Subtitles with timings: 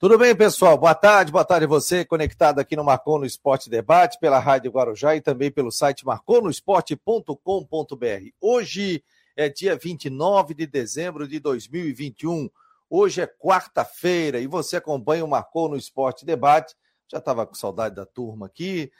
[0.00, 0.78] Tudo bem, pessoal?
[0.78, 5.14] Boa tarde, boa tarde você conectado aqui no Marcou no Esporte Debate, pela Rádio Guarujá
[5.14, 8.30] e também pelo site marconosport.com.br.
[8.40, 9.04] Hoje
[9.36, 12.48] é dia 29 de dezembro de 2021.
[12.88, 16.74] Hoje é quarta-feira e você acompanha o Marcou no Esporte Debate.
[17.06, 18.90] Já estava com saudade da turma aqui,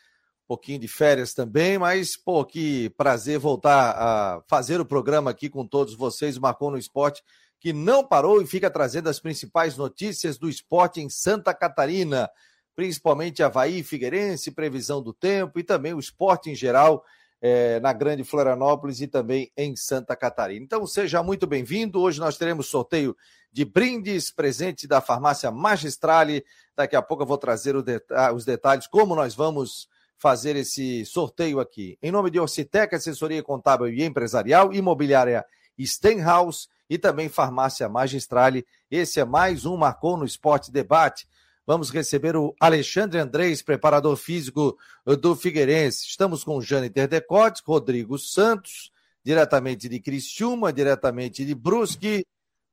[0.45, 5.49] um pouquinho de férias também, mas, pô, que prazer voltar a fazer o programa aqui
[5.49, 7.23] com todos vocês, Marcou no Esporte
[7.61, 12.31] que não parou e fica trazendo as principais notícias do esporte em Santa Catarina,
[12.75, 17.05] principalmente Havaí, Figueirense, previsão do tempo e também o esporte em geral
[17.39, 20.65] é, na Grande Florianópolis e também em Santa Catarina.
[20.65, 22.01] Então seja muito bem-vindo.
[22.01, 23.15] Hoje nós teremos sorteio
[23.53, 26.43] de brindes, presente da farmácia Magistrale.
[26.75, 31.99] Daqui a pouco eu vou trazer os detalhes, como nós vamos fazer esse sorteio aqui.
[32.03, 35.45] Em nome de Orcitec, assessoria contábil e empresarial, imobiliária
[35.79, 38.67] Stenhouse e também Farmácia Magistrale.
[38.91, 41.29] Esse é mais um Marcou no Esporte Debate.
[41.65, 44.77] Vamos receber o Alexandre Andrés, preparador físico
[45.21, 46.05] do Figueirense.
[46.09, 48.91] Estamos com o Jâniter Decotes, Rodrigo Santos,
[49.25, 52.27] diretamente de Criciúma, diretamente de Brusque.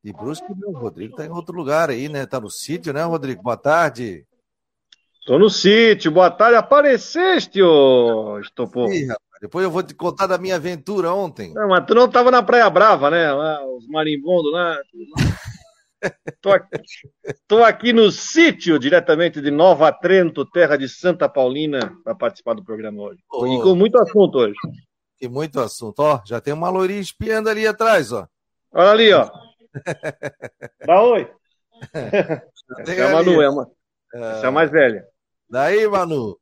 [0.04, 2.24] De Brusque, o Rodrigo está em outro lugar aí, né?
[2.24, 3.44] Está no sítio, né, Rodrigo?
[3.44, 4.26] Boa tarde.
[5.20, 6.56] Estou no sítio, boa tarde.
[6.56, 8.92] Apareceste, ô Estopô.
[8.92, 9.10] Ih,
[9.42, 11.54] depois eu vou te contar da minha aventura ontem.
[11.54, 13.32] Não, mas tu não estava na Praia Brava, né?
[13.32, 14.78] Lá, os marimbondos lá.
[16.42, 16.70] Tô aqui,
[17.48, 22.64] tô aqui no sítio, diretamente de Nova Trento, terra de Santa Paulina, para participar do
[22.64, 23.20] programa hoje.
[23.32, 24.56] Oh, e com muito assunto hoje.
[25.20, 26.00] E muito assunto.
[26.00, 28.28] Ó, já tem uma lourinha espiando ali atrás, ó.
[28.72, 29.28] Olha ali, ó.
[30.86, 31.32] Dá oi.
[32.80, 33.72] Essa é a Manu, é uma.
[34.14, 35.04] Essa é a mais velha.
[35.50, 36.38] Daí, Manu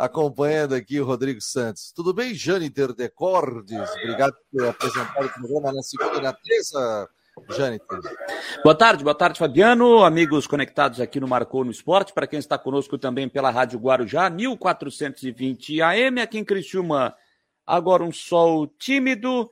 [0.00, 1.92] acompanhando aqui o Rodrigo Santos.
[1.94, 3.90] Tudo bem, Jâniter Decordes?
[4.02, 7.08] Obrigado por apresentar o programa na segunda e na terça,
[7.50, 8.00] Jâniter.
[8.64, 10.02] Boa tarde, boa tarde, Fabiano.
[10.02, 12.14] Amigos conectados aqui no Marcou no Esporte.
[12.14, 17.14] Para quem está conosco também pela Rádio Guarujá, 1420 AM, aqui em Criciúma.
[17.66, 19.50] Agora um sol tímido,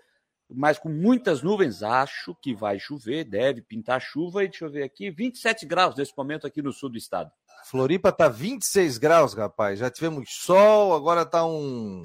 [0.50, 1.82] mas com muitas nuvens.
[1.82, 4.44] Acho que vai chover, deve pintar chuva.
[4.44, 7.30] E deixa eu ver aqui, 27 graus nesse momento aqui no sul do estado.
[7.64, 9.78] Floripa tá 26 graus, rapaz.
[9.78, 12.04] Já tivemos sol, agora tá um,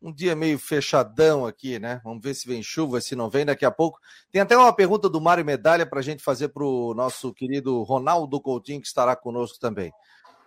[0.00, 2.00] um dia meio fechadão aqui, né?
[2.02, 4.00] Vamos ver se vem chuva, se não vem daqui a pouco.
[4.30, 7.82] Tem até uma pergunta do Mário Medalha para a gente fazer para o nosso querido
[7.82, 9.92] Ronaldo Coutinho, que estará conosco também.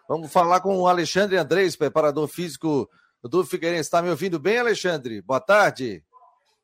[0.08, 2.90] Vamos falar com o Alexandre Andrés, preparador físico
[3.24, 3.88] do Figueirense.
[3.88, 5.22] Está me ouvindo bem, Alexandre?
[5.22, 6.04] Boa tarde.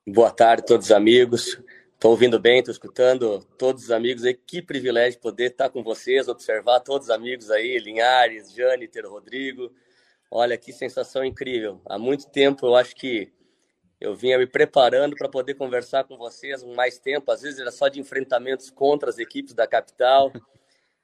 [0.07, 1.61] Boa tarde, todos os amigos.
[1.93, 4.33] Estou ouvindo bem, estou escutando todos os amigos aí.
[4.33, 9.71] Que privilégio poder estar com vocês, observar todos os amigos aí, Linhares, Jâniter, Rodrigo.
[10.31, 11.79] Olha, que sensação incrível.
[11.85, 13.31] Há muito tempo eu acho que
[13.99, 17.31] eu vinha me preparando para poder conversar com vocês mais tempo.
[17.31, 20.33] Às vezes era só de enfrentamentos contra as equipes da capital.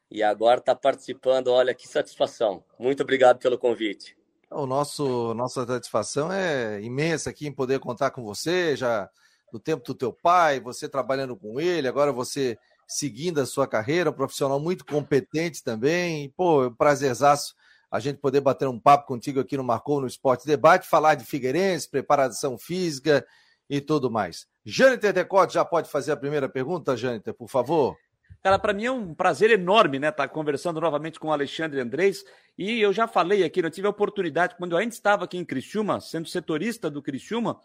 [0.10, 1.50] E agora está participando.
[1.50, 2.64] Olha, que satisfação.
[2.80, 4.18] Muito obrigado pelo convite.
[4.50, 8.76] O nosso nossa satisfação é imensa aqui em poder contar com você.
[8.76, 9.10] Já
[9.52, 14.10] do tempo do teu pai, você trabalhando com ele, agora você seguindo a sua carreira,
[14.10, 16.30] um profissional muito competente também.
[16.36, 17.54] Pô, é um prazerzaço
[17.92, 21.26] a gente poder bater um papo contigo aqui no Marcou no Esporte Debate, falar de
[21.26, 23.26] Figueirense, preparação física
[23.70, 24.46] e tudo mais.
[24.66, 27.98] Jâniter Decote já pode fazer a primeira pergunta, Jâniter, por favor?
[28.44, 31.80] Cara, para mim é um prazer enorme, né, estar tá conversando novamente com o Alexandre
[31.80, 32.24] Andrés.
[32.58, 35.46] E eu já falei aqui, eu tive a oportunidade, quando eu ainda estava aqui em
[35.46, 37.60] Criciúma, sendo setorista do Criciúma,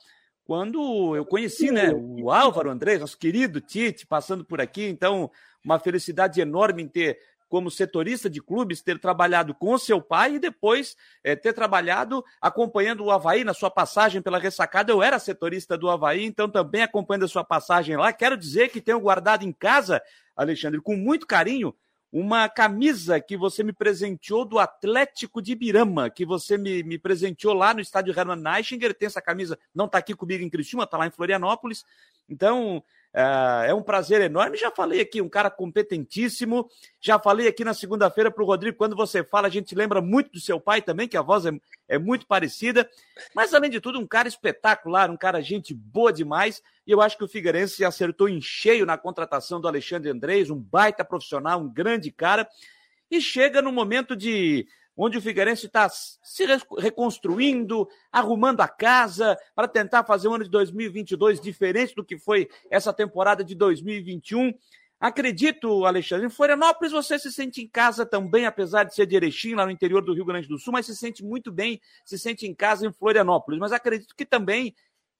[0.44, 4.84] quando eu conheci, né, o Álvaro Andrés, nosso querido Tite, passando por aqui.
[4.84, 5.30] Então,
[5.64, 7.18] uma felicidade enorme em ter,
[7.52, 13.04] como setorista de clubes, ter trabalhado com seu pai e depois é, ter trabalhado acompanhando
[13.04, 14.90] o Havaí na sua passagem pela ressacada.
[14.90, 18.10] Eu era setorista do Havaí, então também acompanhando a sua passagem lá.
[18.10, 20.00] Quero dizer que tenho guardado em casa,
[20.34, 21.74] Alexandre, com muito carinho,
[22.10, 27.52] uma camisa que você me presenteou do Atlético de Birama, que você me, me presenteou
[27.52, 28.94] lá no estádio Hermann Neichinger.
[28.94, 31.84] Tem essa camisa, não está aqui comigo em Criciúma, está lá em Florianópolis.
[32.30, 32.82] Então,
[33.14, 34.56] é, é um prazer enorme.
[34.56, 36.68] Já falei aqui, um cara competentíssimo.
[37.00, 40.32] Já falei aqui na segunda-feira para o Rodrigo, quando você fala, a gente lembra muito
[40.32, 41.52] do seu pai também, que a voz é,
[41.88, 42.88] é muito parecida.
[43.34, 46.62] Mas, além de tudo, um cara espetacular, um cara gente boa demais.
[46.86, 50.58] E eu acho que o Figueirense acertou em cheio na contratação do Alexandre Andrés, um
[50.58, 52.48] baita profissional, um grande cara.
[53.10, 54.66] E chega no momento de
[54.96, 56.44] onde o Figueirense está se
[56.78, 62.48] reconstruindo, arrumando a casa para tentar fazer o ano de 2022 diferente do que foi
[62.70, 64.52] essa temporada de 2021.
[65.02, 69.54] Acredito, Alexandre, em Florianópolis você se sente em casa também, apesar de ser de Erechim,
[69.54, 72.46] lá no interior do Rio Grande do Sul, mas se sente muito bem, se sente
[72.46, 73.58] em casa em Florianópolis.
[73.58, 74.72] Mas acredito que também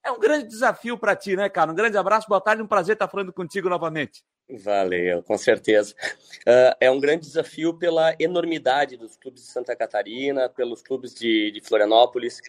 [0.05, 1.71] é um grande desafio para ti, né, cara?
[1.71, 4.23] Um grande abraço, boa tarde, um prazer estar falando contigo novamente.
[4.51, 5.95] Valeu, com certeza.
[6.41, 11.51] Uh, é um grande desafio pela enormidade dos clubes de Santa Catarina, pelos clubes de,
[11.53, 12.41] de Florianópolis,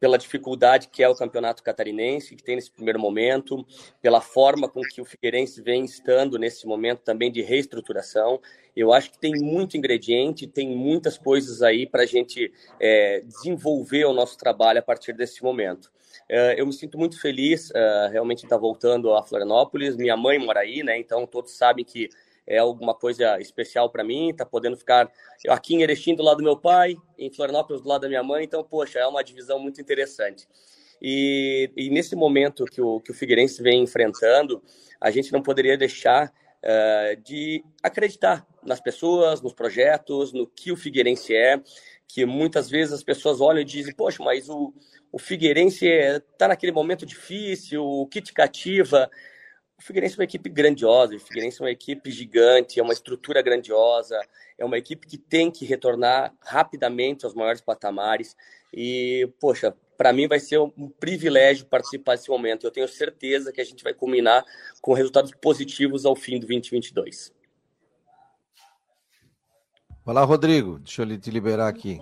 [0.00, 3.64] pela dificuldade que é o campeonato catarinense, que tem nesse primeiro momento,
[4.00, 8.40] pela forma com que o Figueirense vem estando nesse momento também de reestruturação.
[8.74, 14.06] Eu acho que tem muito ingrediente, tem muitas coisas aí para a gente é, desenvolver
[14.06, 15.92] o nosso trabalho a partir desse momento.
[16.28, 19.96] É, eu me sinto muito feliz, é, realmente estar voltando a Florianópolis.
[19.96, 20.98] Minha mãe mora aí, né?
[20.98, 22.08] Então todos sabem que
[22.46, 25.10] é alguma coisa especial para mim, tá podendo ficar
[25.48, 28.44] aqui em Erechim do lado do meu pai, em Florianópolis do lado da minha mãe,
[28.44, 30.48] então, poxa, é uma divisão muito interessante.
[31.00, 34.62] E, e nesse momento que o, que o Figueirense vem enfrentando,
[35.00, 36.28] a gente não poderia deixar
[36.62, 41.60] uh, de acreditar nas pessoas, nos projetos, no que o Figueirense é,
[42.12, 44.74] que muitas vezes as pessoas olham e dizem, poxa, mas o,
[45.10, 49.10] o Figueirense está naquele momento difícil, o que te cativa?
[49.78, 53.40] O Figueirense é uma equipe grandiosa, o Figueirense é uma equipe gigante, é uma estrutura
[53.40, 54.20] grandiosa,
[54.58, 58.36] é uma equipe que tem que retornar rapidamente aos maiores patamares.
[58.74, 62.66] E, poxa, para mim vai ser um privilégio participar desse momento.
[62.66, 64.44] Eu tenho certeza que a gente vai culminar
[64.82, 67.32] com resultados positivos ao fim do 2022.
[70.04, 70.80] Vai lá, Rodrigo.
[70.80, 72.00] Deixa eu te liberar aqui.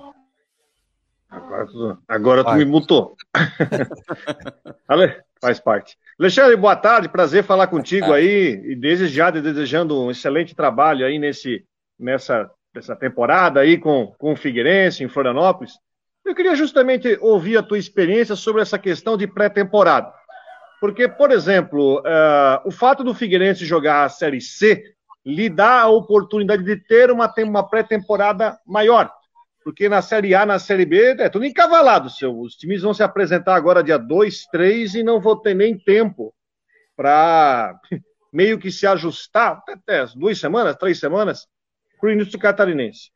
[1.28, 3.14] Agora, tu, agora tu me mutou.
[4.88, 5.96] Ale, faz parte.
[6.18, 11.18] Alexandre, boa tarde, prazer falar contigo aí e desde já desejando um excelente trabalho aí
[11.18, 11.64] nesse,
[11.98, 15.72] nessa, nessa temporada aí com, com o Figueirense em Florianópolis.
[16.24, 20.12] Eu queria justamente ouvir a tua experiência sobre essa questão de pré-temporada.
[20.80, 24.82] Porque, por exemplo, uh, o fato do Figueirense jogar a Série C
[25.24, 29.10] lhe dá a oportunidade de ter uma, uma pré-temporada maior
[29.62, 32.08] porque na Série A, na Série B, é tudo encavalado.
[32.10, 32.38] Seu.
[32.38, 36.34] Os times vão se apresentar agora dia 2, 3 e não vou ter nem tempo
[36.96, 37.78] para
[38.32, 41.46] meio que se ajustar, até duas semanas, três semanas,
[42.00, 43.10] para o início catarinense.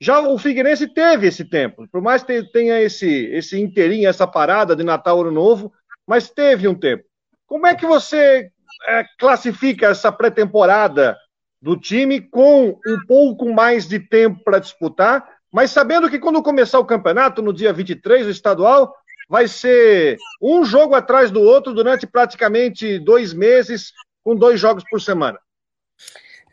[0.00, 4.74] Já o Figueirense teve esse tempo, por mais que tenha esse, esse inteirinho, essa parada
[4.74, 5.72] de Natal Ano Novo,
[6.06, 7.04] mas teve um tempo.
[7.46, 8.50] Como é que você
[8.88, 11.16] é, classifica essa pré-temporada
[11.60, 16.78] do time com um pouco mais de tempo para disputar mas sabendo que quando começar
[16.78, 18.94] o campeonato, no dia 23, o estadual,
[19.28, 23.92] vai ser um jogo atrás do outro durante praticamente dois meses,
[24.22, 25.40] com dois jogos por semana.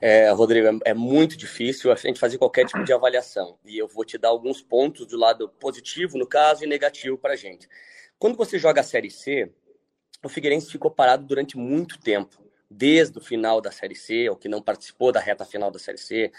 [0.02, 3.58] É, Rodrigo, é, muito difícil a gente fazer qualquer tipo de avaliação.
[3.66, 7.34] E eu vou te dar alguns pontos do lado positivo, no caso, e negativo para
[7.34, 7.68] a gente.
[8.20, 9.52] Quando você joga a Série C,
[10.24, 14.50] o Figueirense ficou parado durante muito tempo desde o final da Série C, ou que
[14.50, 16.32] não participou da reta final da Série C,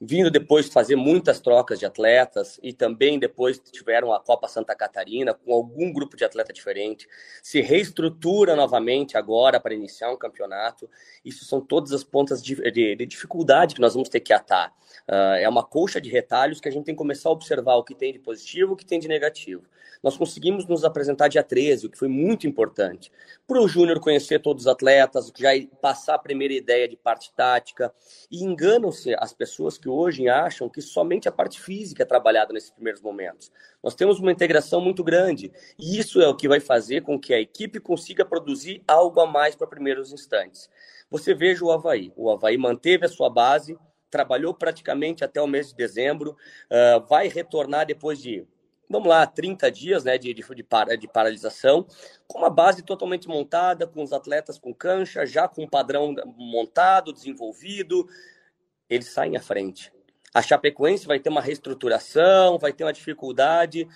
[0.00, 5.34] vindo depois fazer muitas trocas de atletas e também depois tiveram a Copa Santa Catarina
[5.34, 7.06] com algum grupo de atleta diferente,
[7.42, 10.88] se reestrutura novamente agora para iniciar um campeonato.
[11.24, 14.72] Isso são todas as pontas de, de, de dificuldade que nós vamos ter que atar.
[15.08, 17.84] Uh, é uma colcha de retalhos que a gente tem que começar a observar o
[17.84, 19.64] que tem de positivo, o que tem de negativo.
[20.02, 23.10] Nós conseguimos nos apresentar dia 13, o que foi muito importante.
[23.46, 25.50] Para o Júnior conhecer todos os atletas, já
[25.84, 27.92] passar a primeira ideia de parte tática.
[28.30, 32.70] E enganam-se as pessoas que hoje acham que somente a parte física é trabalhada nesses
[32.70, 33.52] primeiros momentos.
[33.82, 35.52] Nós temos uma integração muito grande.
[35.78, 39.26] E isso é o que vai fazer com que a equipe consiga produzir algo a
[39.26, 40.70] mais para primeiros instantes.
[41.10, 42.10] Você veja o Havaí.
[42.16, 43.76] O Havaí manteve a sua base,
[44.10, 48.46] trabalhou praticamente até o mês de dezembro, uh, vai retornar depois de
[48.88, 51.86] vamos lá, 30 dias né, de, de, de, para, de paralisação,
[52.26, 57.12] com uma base totalmente montada, com os atletas com cancha, já com um padrão montado,
[57.12, 58.06] desenvolvido,
[58.88, 59.92] eles saem à frente.
[60.32, 63.86] A Chapecoense vai ter uma reestruturação, vai ter uma dificuldade.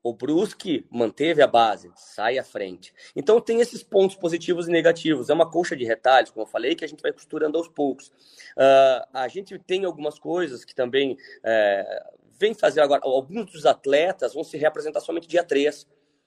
[0.00, 2.94] O Brusque manteve a base, sai à frente.
[3.16, 5.28] Então tem esses pontos positivos e negativos.
[5.28, 8.08] É uma coxa de retalhos, como eu falei, que a gente vai costurando aos poucos.
[8.56, 13.00] Uh, a gente tem algumas coisas que também uh, vem fazer agora.
[13.04, 15.86] Alguns dos atletas vão se reapresentar somente dia 3,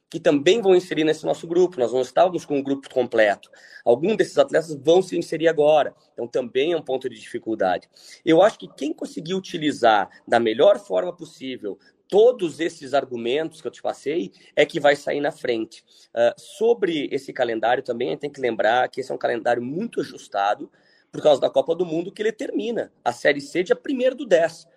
[0.09, 1.79] que também vão inserir nesse nosso grupo.
[1.79, 3.49] Nós não estávamos com um grupo completo.
[3.85, 5.95] Alguns desses atletas vão se inserir agora.
[6.13, 7.89] Então também é um ponto de dificuldade.
[8.25, 11.79] Eu acho que quem conseguir utilizar da melhor forma possível
[12.11, 15.81] todos esses argumentos que eu te passei é que vai sair na frente.
[16.09, 20.69] Uh, sobre esse calendário também, tem que lembrar que esse é um calendário muito ajustado
[21.09, 24.25] por causa da Copa do Mundo, que ele termina a Série C dia 1 do
[24.25, 24.67] 10.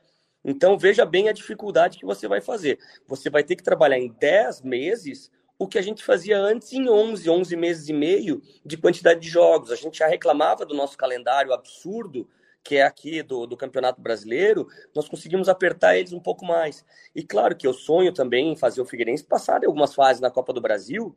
[0.44, 2.78] Então, veja bem a dificuldade que você vai fazer.
[3.06, 6.88] Você vai ter que trabalhar em 10 meses o que a gente fazia antes em
[6.88, 9.70] 11, 11 meses e meio de quantidade de jogos.
[9.70, 12.28] A gente já reclamava do nosso calendário absurdo,
[12.62, 16.84] que é aqui do, do Campeonato Brasileiro, nós conseguimos apertar eles um pouco mais.
[17.14, 20.30] E claro que eu sonho também em fazer o Figueirense passar de algumas fases na
[20.30, 21.14] Copa do Brasil,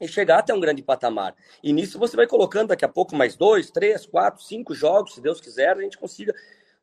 [0.00, 1.34] e chegar até um grande patamar.
[1.62, 5.20] E nisso você vai colocando daqui a pouco mais dois, três, quatro, cinco jogos, se
[5.20, 6.34] Deus quiser, a gente consiga.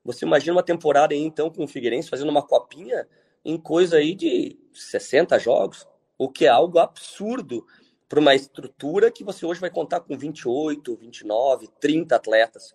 [0.03, 3.08] Você imagina uma temporada aí, então, com o Figueirense fazendo uma copinha
[3.44, 5.88] em coisa aí de 60 jogos,
[6.18, 7.65] o que é algo absurdo
[8.08, 12.74] para uma estrutura que você hoje vai contar com 28, 29, 30 atletas.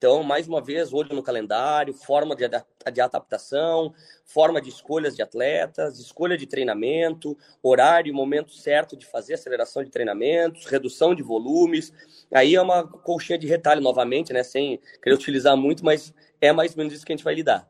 [0.00, 3.92] Então, mais uma vez, olho no calendário, forma de, adaptação,
[4.24, 9.90] forma de escolhas de atletas, escolha de treinamento, horário, momento certo de fazer aceleração de
[9.90, 11.92] treinamentos, redução de volumes.
[12.32, 14.42] Aí é uma colchinha de retalho novamente, né?
[14.42, 17.68] Sem querer utilizar muito, mas é mais ou menos isso que a gente vai lidar.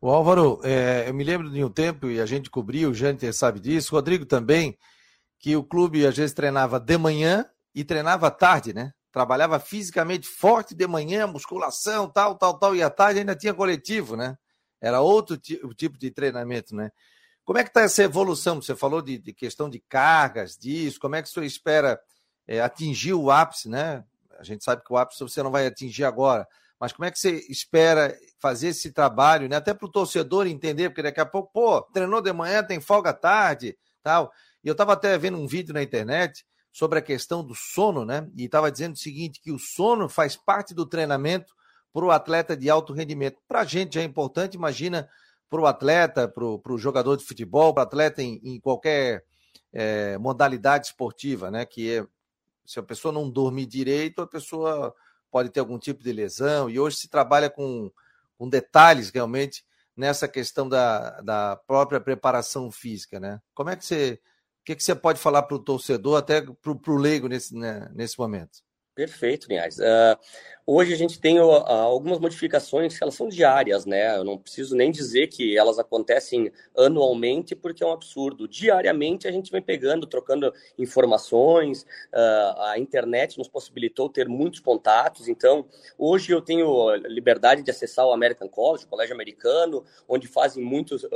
[0.00, 3.32] O Álvaro, é, eu me lembro de um tempo, e a gente cobriu, o Jâniter
[3.34, 4.78] sabe disso, o Rodrigo também,
[5.38, 8.92] que o clube às vezes treinava de manhã e treinava à tarde, né?
[9.18, 14.16] trabalhava fisicamente forte de manhã, musculação, tal, tal, tal, e à tarde ainda tinha coletivo,
[14.16, 14.36] né?
[14.80, 16.90] Era outro tipo de treinamento, né?
[17.44, 18.60] Como é que está essa evolução?
[18.60, 21.98] Você falou de, de, questão de cargas, disso, como é que o senhor espera
[22.46, 24.04] é, atingir o ápice, né?
[24.38, 26.46] A gente sabe que o ápice você não vai atingir agora,
[26.80, 29.56] mas como é que você espera fazer esse trabalho, né?
[29.56, 33.12] Até para o torcedor entender, porque daqui a pouco, pô, treinou de manhã, tem folga
[33.12, 34.30] tarde, tal.
[34.62, 38.28] E eu estava até vendo um vídeo na internet sobre a questão do sono, né?
[38.36, 41.52] E estava dizendo o seguinte: que o sono faz parte do treinamento
[41.92, 43.40] para o atleta de alto rendimento.
[43.48, 45.08] Para a gente é importante, imagina
[45.50, 49.24] para o atleta, para o jogador de futebol, para o atleta em, em qualquer
[49.72, 51.66] é, modalidade esportiva, né?
[51.66, 52.06] Que é,
[52.64, 54.94] se a pessoa não dormir direito, a pessoa
[55.30, 56.68] pode ter algum tipo de lesão.
[56.68, 57.90] E hoje se trabalha com,
[58.36, 59.64] com detalhes realmente
[59.96, 63.40] nessa questão da, da própria preparação física, né?
[63.54, 64.20] Como é que você
[64.68, 68.18] que, que você pode falar para o torcedor, até para o leigo nesse, né, nesse
[68.18, 68.62] momento?
[68.98, 69.78] Perfeito, Linhares.
[69.78, 70.18] Uh,
[70.66, 74.16] hoje a gente tem uh, algumas modificações que elas são diárias, né?
[74.16, 78.48] Eu não preciso nem dizer que elas acontecem anualmente, porque é um absurdo.
[78.48, 85.28] Diariamente a gente vem pegando, trocando informações, uh, a internet nos possibilitou ter muitos contatos,
[85.28, 90.64] então hoje eu tenho liberdade de acessar o American College, o colégio americano, onde fazem
[90.64, 91.06] muitos,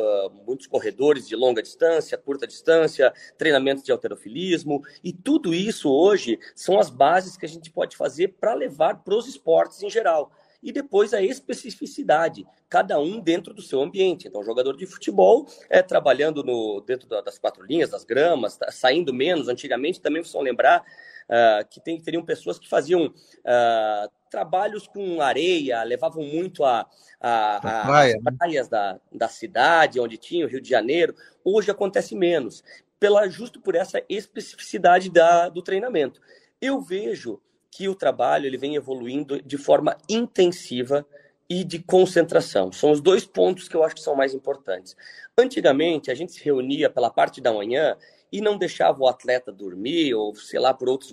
[0.47, 6.79] muitos corredores de longa distância, curta distância, treinamentos de alterofilismo, e tudo isso hoje são
[6.79, 10.31] as bases que a gente pode fazer para levar para os esportes em geral.
[10.63, 14.29] E depois a especificidade, cada um dentro do seu ambiente.
[14.29, 18.71] Então, o jogador de futebol é trabalhando no, dentro das quatro linhas, das gramas, tá,
[18.71, 19.49] saindo menos.
[19.49, 20.85] Antigamente, também vocês vão lembrar
[21.29, 26.87] uh, que tem, teriam pessoas que faziam uh, trabalhos com areia, levavam muito a,
[27.21, 28.33] a, a praia, as né?
[28.39, 31.15] praias da, da cidade, onde tinha o Rio de Janeiro.
[31.45, 32.63] Hoje acontece menos,
[33.01, 36.21] pela, justo por essa especificidade da, do treinamento.
[36.61, 37.41] Eu vejo
[37.73, 41.07] que o trabalho ele vem evoluindo de forma intensiva
[41.49, 42.71] e de concentração.
[42.71, 44.95] São os dois pontos que eu acho que são mais importantes.
[45.37, 47.97] Antigamente, a gente se reunia pela parte da manhã
[48.31, 51.11] e não deixava o atleta dormir, ou sei lá, por outros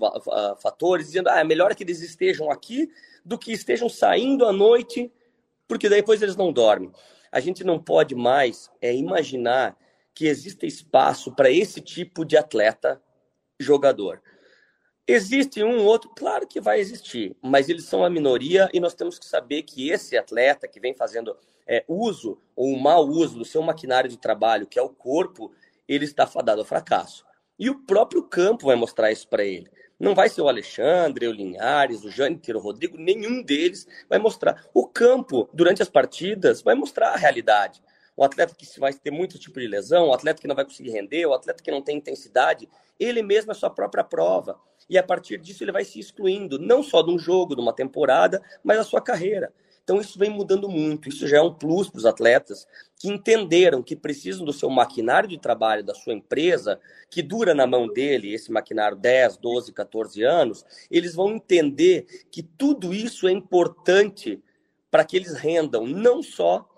[0.61, 2.91] fatores, dizendo, ah, é melhor que eles estejam aqui
[3.23, 5.11] do que estejam saindo à noite,
[5.65, 6.91] porque depois eles não dormem.
[7.31, 9.77] A gente não pode mais é, imaginar
[10.13, 13.01] que exista espaço para esse tipo de atleta
[13.57, 14.21] jogador.
[15.11, 19.17] Existe um outro, claro que vai existir, mas eles são a minoria e nós temos
[19.17, 21.35] que saber que esse atleta que vem fazendo
[21.65, 25.51] é, uso ou mau uso do seu maquinário de trabalho, que é o corpo,
[25.87, 27.25] ele está fadado ao fracasso.
[27.57, 29.67] E o próprio campo vai mostrar isso para ele.
[29.99, 34.63] Não vai ser o Alexandre, o Linhares, o Jâniter, o Rodrigo, nenhum deles vai mostrar.
[34.75, 37.81] O campo, durante as partidas, vai mostrar a realidade.
[38.15, 40.91] O atleta que vai ter muito tipo de lesão, o atleta que não vai conseguir
[40.91, 45.03] render, o atleta que não tem intensidade, ele mesmo é sua própria prova e a
[45.03, 48.77] partir disso ele vai se excluindo, não só de um jogo, de uma temporada, mas
[48.77, 49.53] da sua carreira.
[49.83, 53.81] Então isso vem mudando muito, isso já é um plus para os atletas que entenderam
[53.81, 56.79] que precisam do seu maquinário de trabalho, da sua empresa,
[57.09, 62.43] que dura na mão dele, esse maquinário 10, 12, 14 anos, eles vão entender que
[62.43, 64.39] tudo isso é importante
[64.91, 66.69] para que eles rendam não só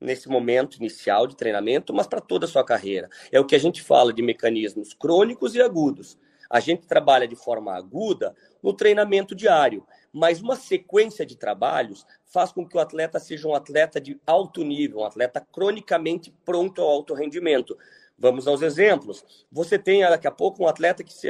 [0.00, 3.08] nesse momento inicial de treinamento, mas para toda a sua carreira.
[3.32, 6.18] É o que a gente fala de mecanismos crônicos e agudos.
[6.48, 12.52] A gente trabalha de forma aguda no treinamento diário, mas uma sequência de trabalhos faz
[12.52, 16.88] com que o atleta seja um atleta de alto nível, um atleta cronicamente pronto ao
[16.88, 17.76] alto rendimento.
[18.18, 19.24] Vamos aos exemplos.
[19.50, 21.28] Você tem daqui a pouco um atleta que se,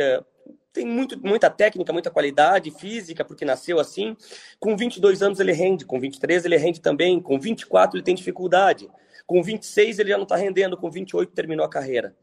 [0.74, 4.16] tem muito, muita técnica, muita qualidade física, porque nasceu assim.
[4.58, 8.90] Com 22 anos ele rende, com 23 ele rende também, com 24 ele tem dificuldade,
[9.24, 12.14] com 26 ele já não está rendendo, com 28 terminou a carreira.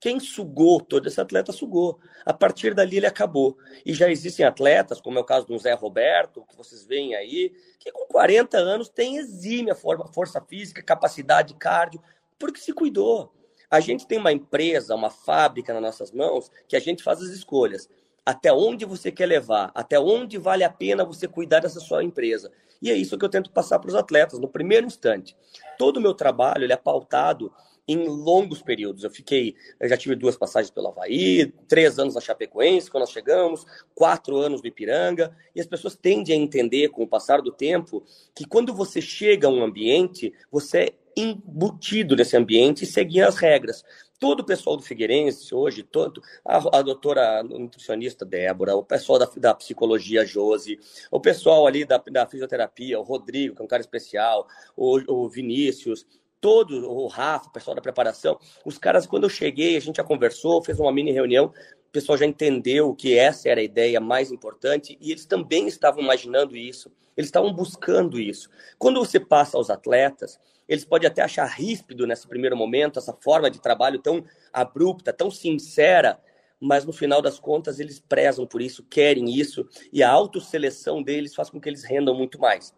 [0.00, 2.00] Quem sugou todo esse atleta sugou.
[2.24, 3.58] A partir dali ele acabou.
[3.84, 7.52] E já existem atletas, como é o caso do Zé Roberto, que vocês veem aí,
[7.78, 12.02] que com 40 anos tem exímia força física, capacidade cardio,
[12.38, 13.30] porque se cuidou.
[13.70, 17.28] A gente tem uma empresa, uma fábrica nas nossas mãos que a gente faz as
[17.28, 17.88] escolhas.
[18.24, 19.70] Até onde você quer levar?
[19.74, 22.50] Até onde vale a pena você cuidar dessa sua empresa?
[22.80, 25.36] E é isso que eu tento passar para os atletas no primeiro instante.
[25.78, 27.52] Todo o meu trabalho ele é pautado
[27.90, 29.02] em longos períodos.
[29.02, 33.10] Eu fiquei, eu já tive duas passagens pelo Havaí, três anos na Chapecoense, quando nós
[33.10, 37.50] chegamos, quatro anos no Ipiranga, e as pessoas tendem a entender, com o passar do
[37.50, 38.04] tempo,
[38.34, 43.36] que quando você chega a um ambiente, você é embutido nesse ambiente e seguir as
[43.36, 43.84] regras.
[44.20, 49.28] Todo o pessoal do Figueirense hoje, todo, a, a doutora nutricionista Débora, o pessoal da,
[49.36, 50.78] da psicologia Josi,
[51.10, 55.28] o pessoal ali da, da fisioterapia, o Rodrigo, que é um cara especial, o, o
[55.28, 56.06] Vinícius,
[56.40, 60.04] todo o Rafa, o pessoal da preparação, os caras, quando eu cheguei, a gente já
[60.04, 64.30] conversou, fez uma mini reunião, o pessoal já entendeu que essa era a ideia mais
[64.30, 68.48] importante e eles também estavam imaginando isso, eles estavam buscando isso.
[68.78, 73.50] Quando você passa aos atletas, eles podem até achar ríspido nesse primeiro momento, essa forma
[73.50, 76.20] de trabalho tão abrupta, tão sincera,
[76.60, 81.34] mas no final das contas eles prezam por isso, querem isso, e a autoseleção deles
[81.34, 82.72] faz com que eles rendam muito mais.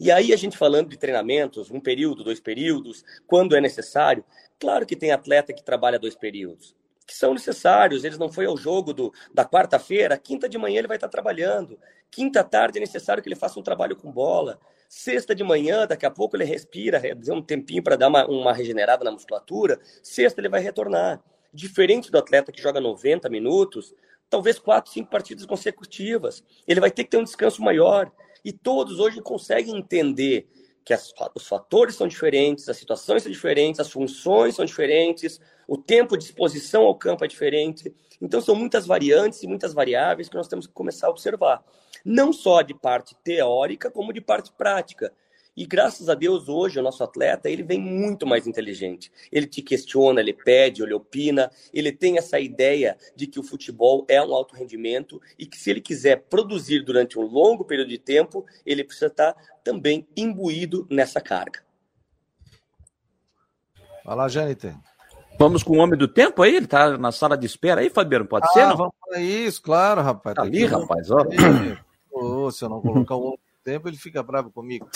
[0.00, 4.24] E aí, a gente falando de treinamentos, um período, dois períodos, quando é necessário,
[4.58, 8.04] claro que tem atleta que trabalha dois períodos, que são necessários.
[8.04, 11.78] Eles não foi ao jogo do, da quarta-feira, quinta de manhã ele vai estar trabalhando.
[12.10, 14.60] Quinta tarde é necessário que ele faça um trabalho com bola.
[14.88, 18.52] Sexta de manhã, daqui a pouco ele respira, dá um tempinho para dar uma, uma
[18.52, 19.78] regenerada na musculatura.
[20.02, 21.20] Sexta ele vai retornar.
[21.52, 23.94] Diferente do atleta que joga 90 minutos,
[24.30, 26.42] talvez quatro, cinco partidas consecutivas.
[26.66, 28.10] Ele vai ter que ter um descanso maior.
[28.48, 30.48] E todos hoje conseguem entender
[30.82, 35.76] que as, os fatores são diferentes, as situações são diferentes, as funções são diferentes, o
[35.76, 37.94] tempo de exposição ao campo é diferente.
[38.22, 41.62] Então, são muitas variantes e muitas variáveis que nós temos que começar a observar.
[42.02, 45.12] Não só de parte teórica, como de parte prática.
[45.58, 49.10] E graças a Deus, hoje, o nosso atleta, ele vem muito mais inteligente.
[49.32, 54.06] Ele te questiona, ele pede, ele opina, ele tem essa ideia de que o futebol
[54.08, 57.98] é um alto rendimento e que se ele quiser produzir durante um longo período de
[57.98, 59.34] tempo, ele precisa estar
[59.64, 61.60] também imbuído nessa carga.
[64.04, 64.76] Fala, Jâniter.
[65.40, 66.54] Vamos com o homem do tempo aí?
[66.54, 68.26] Ele está na sala de espera aí, Fabiano?
[68.26, 68.66] Pode ah, ser?
[68.68, 68.76] Não?
[68.76, 70.36] Vamos para isso, claro, rapaz.
[70.36, 71.26] Tá ali, rapaz, ó.
[72.12, 74.88] Oh, se eu não colocar o homem tempo, ele fica bravo comigo.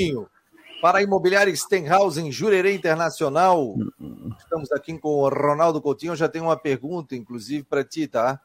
[0.00, 0.26] Um
[0.82, 3.76] Para a imobiliária Stenhouse em Jurerê Internacional.
[4.38, 6.12] Estamos aqui com o Ronaldo Coutinho.
[6.12, 8.40] Eu já tenho uma pergunta, inclusive, para ti, tá?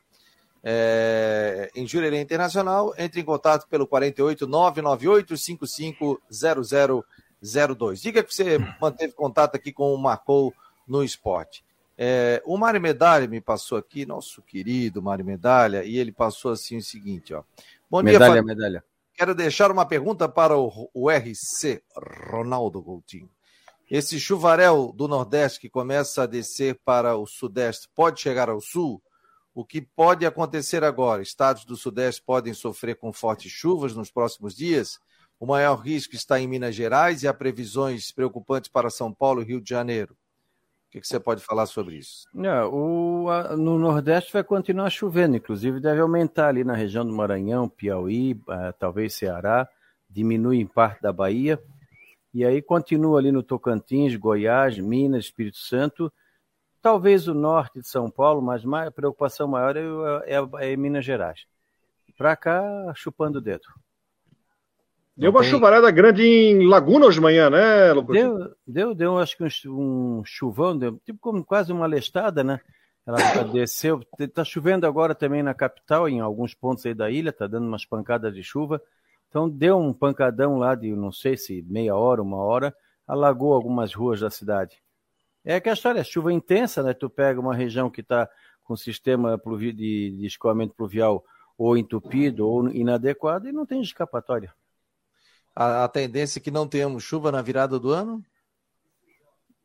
[0.63, 7.99] É, em Jurerê Internacional, entre em contato pelo 48 998 550002.
[7.99, 10.53] Diga que você manteve contato aqui com o Marcou
[10.87, 11.65] no esporte.
[11.97, 16.77] É, o Mário Medalha me passou aqui, nosso querido Mário Medalha, e ele passou assim
[16.77, 17.43] o seguinte, ó.
[17.89, 18.83] Bom medalha, dia, medalha.
[19.21, 21.83] Quero deixar uma pergunta para o, o RC,
[22.31, 23.29] Ronaldo Coutinho.
[23.87, 28.99] Esse chuvarel do Nordeste que começa a descer para o Sudeste pode chegar ao Sul?
[29.53, 31.21] O que pode acontecer agora?
[31.21, 34.97] Estados do Sudeste podem sofrer com fortes chuvas nos próximos dias?
[35.39, 39.45] O maior risco está em Minas Gerais e há previsões preocupantes para São Paulo e
[39.45, 40.17] Rio de Janeiro.
[40.91, 42.27] O que, que você pode falar sobre isso?
[42.69, 47.69] O, a, no Nordeste vai continuar chovendo, inclusive deve aumentar ali na região do Maranhão,
[47.69, 49.69] Piauí, uh, talvez Ceará,
[50.09, 51.57] diminui em parte da Bahia,
[52.33, 56.11] e aí continua ali no Tocantins, Goiás, Minas, Espírito Santo,
[56.81, 59.83] talvez o norte de São Paulo, mas a preocupação maior é,
[60.25, 61.45] é, é Minas Gerais.
[62.17, 62.61] Para cá,
[62.95, 63.63] chupando o dedo.
[65.15, 65.49] Deu uma tem...
[65.49, 68.15] chuvarada grande em Laguna hoje de manhã, né, Lucas?
[68.15, 72.59] Deu, deu, deu acho que um, um chuvão, deu, tipo como quase uma lestada, né?
[73.05, 73.17] Ela
[73.51, 74.01] desceu.
[74.19, 77.85] Está chovendo agora também na capital, em alguns pontos aí da ilha, está dando umas
[77.85, 78.81] pancadas de chuva.
[79.27, 82.73] Então deu um pancadão lá de, não sei se meia hora, uma hora,
[83.05, 84.81] alagou algumas ruas da cidade.
[85.43, 86.93] É que a história, é chuva intensa, né?
[86.93, 88.29] Tu pega uma região que está
[88.63, 89.73] com sistema de,
[90.11, 91.23] de escoamento pluvial
[91.57, 94.53] ou entupido ou inadequado e não tem escapatória
[95.55, 98.23] a, a tendência é que não tenhamos chuva na virada do ano?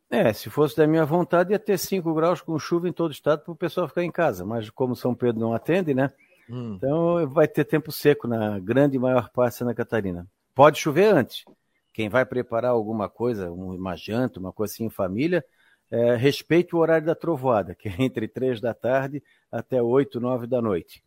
[0.08, 3.14] É, se fosse da minha vontade, ia ter 5 graus com chuva em todo o
[3.14, 4.44] estado para o pessoal ficar em casa.
[4.44, 6.12] Mas como São Pedro não atende, né?
[6.48, 6.74] Hum.
[6.76, 10.26] Então vai ter tempo seco na grande maior parte de Santa Catarina.
[10.54, 11.44] Pode chover antes.
[11.92, 15.44] Quem vai preparar alguma coisa, uma janta, uma coisa assim em família,
[15.90, 20.46] é, respeite o horário da trovoada, que é entre 3 da tarde até 8, 9
[20.46, 21.02] da noite.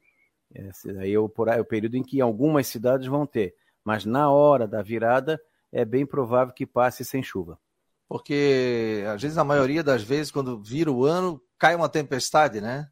[0.53, 4.29] Esse aí é o, é o período em que algumas cidades vão ter mas na
[4.29, 5.39] hora da virada
[5.71, 7.59] é bem provável que passe sem chuva.
[8.07, 12.89] Porque às vezes, a maioria das vezes, quando vira o ano, cai uma tempestade, né?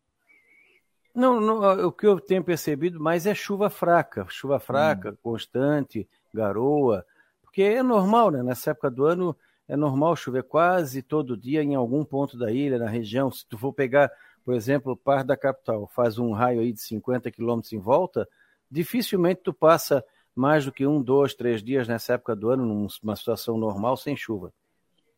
[1.13, 5.17] Não, não o que eu tenho percebido mais é chuva fraca, chuva fraca, hum.
[5.23, 7.03] constante, garoa,
[7.41, 8.43] porque é normal, né?
[8.43, 9.35] Nessa época do ano
[9.67, 13.31] é normal chover quase todo dia em algum ponto da ilha, na região.
[13.31, 14.11] Se tu for pegar,
[14.45, 18.29] por exemplo, parte da capital, faz um raio aí de 50 quilômetros em volta,
[18.69, 20.05] dificilmente tu passa
[20.37, 24.15] mais do que um, dois, três dias nessa época do ano, numa situação normal, sem
[24.15, 24.53] chuva.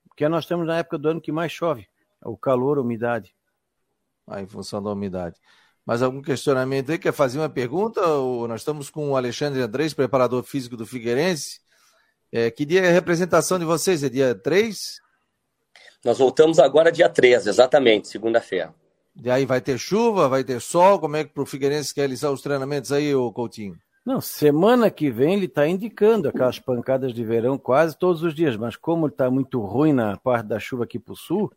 [0.07, 1.87] Porque nós estamos na época do ano que mais chove,
[2.23, 3.35] o calor, a umidade.
[4.27, 5.35] Ah, em função da umidade.
[5.85, 6.99] Mais algum questionamento aí?
[6.99, 8.01] Quer fazer uma pergunta?
[8.47, 11.61] Nós estamos com o Alexandre Andrés, preparador físico do Figueirense.
[12.31, 14.03] É, que dia é a representação de vocês?
[14.03, 14.99] É dia 3?
[16.05, 18.73] Nós voltamos agora dia 3, exatamente, segunda-feira.
[19.21, 20.99] E aí vai ter chuva, vai ter sol?
[20.99, 23.77] Como é que para o Figueirense quer realizar os treinamentos aí, o Coutinho?
[24.05, 28.55] Não, semana que vem ele está indicando aquelas pancadas de verão quase todos os dias,
[28.55, 31.51] mas como está muito ruim na parte da chuva aqui para o sul,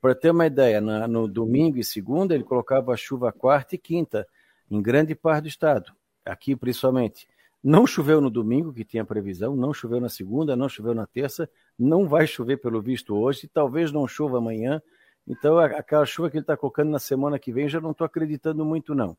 [0.00, 3.78] para ter uma ideia, na, no domingo e segunda ele colocava a chuva quarta e
[3.78, 4.26] quinta
[4.70, 5.92] em grande parte do estado,
[6.24, 7.28] aqui principalmente.
[7.62, 11.48] Não choveu no domingo, que tinha previsão, não choveu na segunda, não choveu na terça,
[11.78, 14.80] não vai chover pelo visto hoje, talvez não chova amanhã.
[15.26, 18.64] Então, aquela chuva que ele está colocando na semana que vem, já não estou acreditando
[18.64, 19.16] muito, não.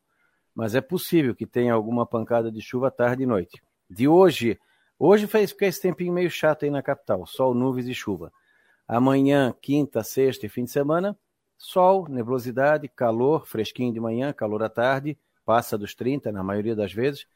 [0.58, 3.62] Mas é possível que tenha alguma pancada de chuva tarde e noite.
[3.88, 4.60] De hoje,
[4.98, 8.34] hoje fez ficar esse tempinho meio chato aí na capital, sol, nuvens e chuva.
[8.88, 11.16] Amanhã, quinta, sexta e fim de semana,
[11.60, 15.16] sol, nebulosidade, calor, fresquinho de manhã, calor à tarde,
[15.46, 17.28] passa dos 30 na maioria das vezes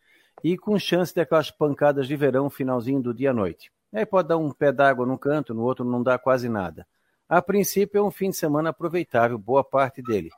[0.44, 3.72] e com chance de aquelas pancadas de verão finalzinho do dia à noite.
[3.94, 6.88] Aí pode dar um pé d'água num canto, no outro não dá quase nada.
[7.30, 10.32] A princípio é um fim de semana aproveitável, boa parte dele.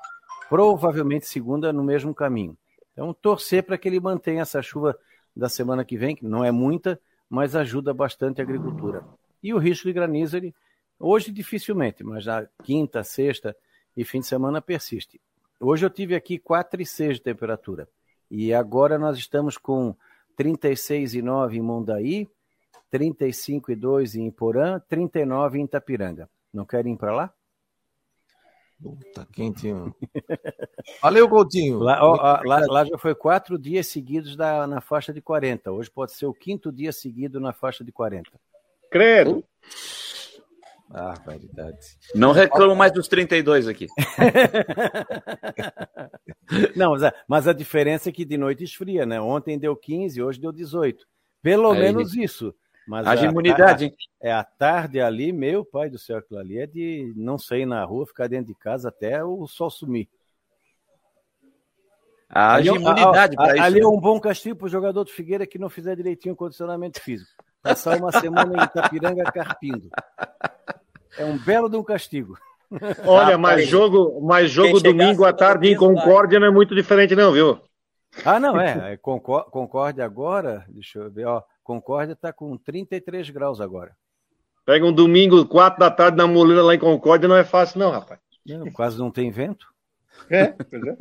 [0.50, 2.58] Provavelmente segunda no mesmo caminho.
[2.94, 4.98] Então torcer para que ele mantenha essa chuva
[5.36, 9.04] da semana que vem, que não é muita, mas ajuda bastante a agricultura.
[9.42, 10.56] E o risco de granizo, ele,
[11.00, 13.56] hoje dificilmente, mas na quinta, sexta
[13.98, 15.20] e fim de semana persiste.
[15.60, 17.88] Hoje eu tive aqui 4 e 6 de temperatura.
[18.30, 19.96] E agora nós estamos com
[20.38, 22.30] 36,9 em Mondaí,
[22.92, 26.30] 35,2 em Iporã, 39 em Itapiranga.
[26.54, 27.34] Não querem ir para lá?
[28.82, 29.96] Puta, quentinho.
[31.02, 31.80] Valeu, Coutinho.
[31.80, 35.72] Lá, ó, lá, lá, já foi quatro dias seguidos da, na faixa de 40.
[35.72, 38.30] Hoje pode ser o quinto dia seguido na faixa de 40.
[38.92, 39.44] Credo.
[40.96, 41.98] Ah, verdade.
[42.14, 43.88] Não reclamo mais dos 32 aqui.
[46.76, 49.20] Não, mas a, mas a, diferença é que de noite esfria, né?
[49.20, 51.04] Ontem deu 15, hoje deu 18.
[51.42, 52.54] Pelo Aí, menos isso.
[52.88, 53.94] Mas a imunidade.
[54.22, 57.66] A, é a tarde ali, meu pai do céu, aquilo ali é de não sair
[57.66, 60.10] na rua, ficar dentro de casa até o sol sumir.
[62.30, 63.64] Haja é imunidade para isso.
[63.64, 63.88] Ali é né?
[63.88, 67.32] um bom castigo para o jogador do Figueira que não fizer direitinho o condicionamento físico.
[67.62, 69.90] Passar uma semana em Itapiranga carpindo.
[71.18, 72.36] É um belo de um castigo.
[73.06, 77.32] Olha, mas jogo, mas jogo domingo à tarde em Concórdia não é muito diferente, não,
[77.32, 77.62] viu?
[78.26, 78.94] Ah, não, é.
[78.94, 81.44] é Concórdia agora, deixa eu ver, ó.
[81.64, 83.96] Concórdia está com 33 graus agora.
[84.66, 87.92] Pega um domingo, 4 da tarde na moleira lá em Concórdia, não é fácil, não,
[87.92, 88.20] rapaz.
[88.46, 89.68] Não, quase não tem vento.
[90.30, 90.98] É, pois é.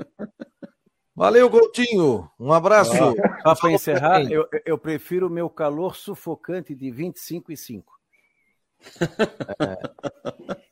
[1.14, 2.30] Valeu, Coutinho.
[2.40, 2.92] Um abraço.
[3.42, 8.00] Só para encerrar, eu, eu prefiro o meu calor sufocante de 25 e 5.
[9.60, 9.76] É.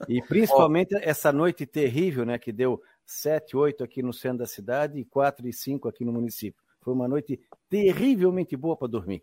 [0.08, 4.98] E principalmente essa noite terrível, né, que deu 7, 8 aqui no centro da cidade
[4.98, 6.60] e 4 e 5 aqui no município.
[6.80, 9.22] Foi uma noite terrivelmente boa para dormir.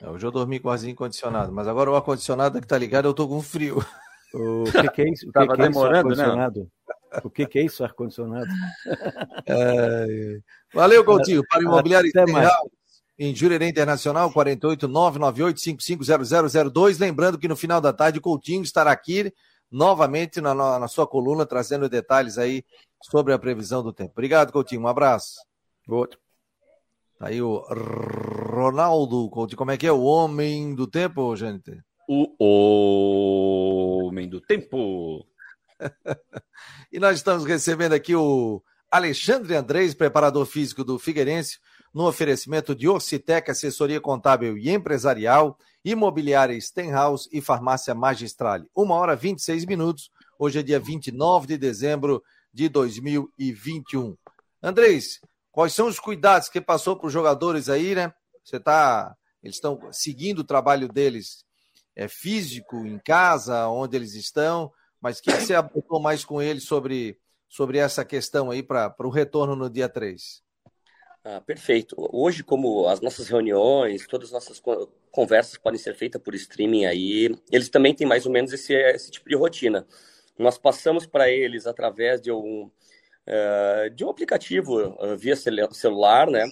[0.00, 3.06] É, hoje eu dormi com o arzinho condicionado, mas agora o ar-condicionado que tá ligado,
[3.06, 3.84] eu tô com frio.
[4.34, 5.24] O que, que é isso?
[5.24, 6.50] O que, Tava que é demorando, isso, né?
[7.22, 8.48] O que, que é isso, ar-condicionado?
[9.46, 10.38] É...
[10.74, 11.44] Valeu, Coutinho.
[11.48, 12.10] Para o Imobiliário
[13.18, 16.98] em Jurerê Internacional, 48998550002.
[16.98, 19.32] Lembrando que no final da tarde o Coutinho estará aqui
[19.70, 22.64] novamente na, na, sua coluna, trazendo detalhes aí
[23.02, 24.12] sobre a previsão do tempo.
[24.12, 24.82] Obrigado, Coutinho.
[24.82, 25.34] Um abraço.
[25.88, 26.23] Outro.
[27.18, 27.58] Tá aí o
[28.50, 29.56] Ronaldo Coutinho.
[29.56, 29.92] Como é que é?
[29.92, 31.80] O homem do tempo, gente?
[32.08, 32.34] O
[34.06, 35.24] homem do tempo.
[36.92, 41.58] e nós estamos recebendo aqui o Alexandre Andrés, preparador físico do Figueirense
[41.94, 48.66] no oferecimento de Orcitec, assessoria contábil e empresarial, imobiliária Stenhouse e farmácia Magistrale.
[48.74, 50.10] Uma hora 26 minutos.
[50.36, 52.22] Hoje é dia 29 de dezembro
[52.52, 54.16] de 2021.
[54.60, 55.20] Andrés,
[55.54, 58.12] quais são os cuidados que passou para os jogadores aí, né?
[58.42, 59.16] Você tá.
[59.40, 61.44] Eles estão seguindo o trabalho deles
[61.94, 66.64] é, físico em casa, onde eles estão, mas o que você abordou mais com eles
[66.64, 70.42] sobre, sobre essa questão aí para o retorno no dia 3?
[71.22, 71.94] Ah, perfeito.
[71.98, 74.62] Hoje, como as nossas reuniões, todas as nossas
[75.10, 79.10] conversas podem ser feitas por streaming aí, eles também têm mais ou menos esse, esse
[79.10, 79.86] tipo de rotina.
[80.38, 82.70] Nós passamos para eles através de um,
[83.94, 86.46] de um aplicativo uh, via celular, né?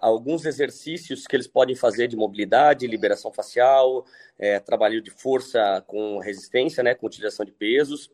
[0.00, 4.04] alguns exercícios que eles podem fazer de mobilidade, liberação facial,
[4.38, 8.10] é, trabalho de força com resistência, né, com utilização de pesos,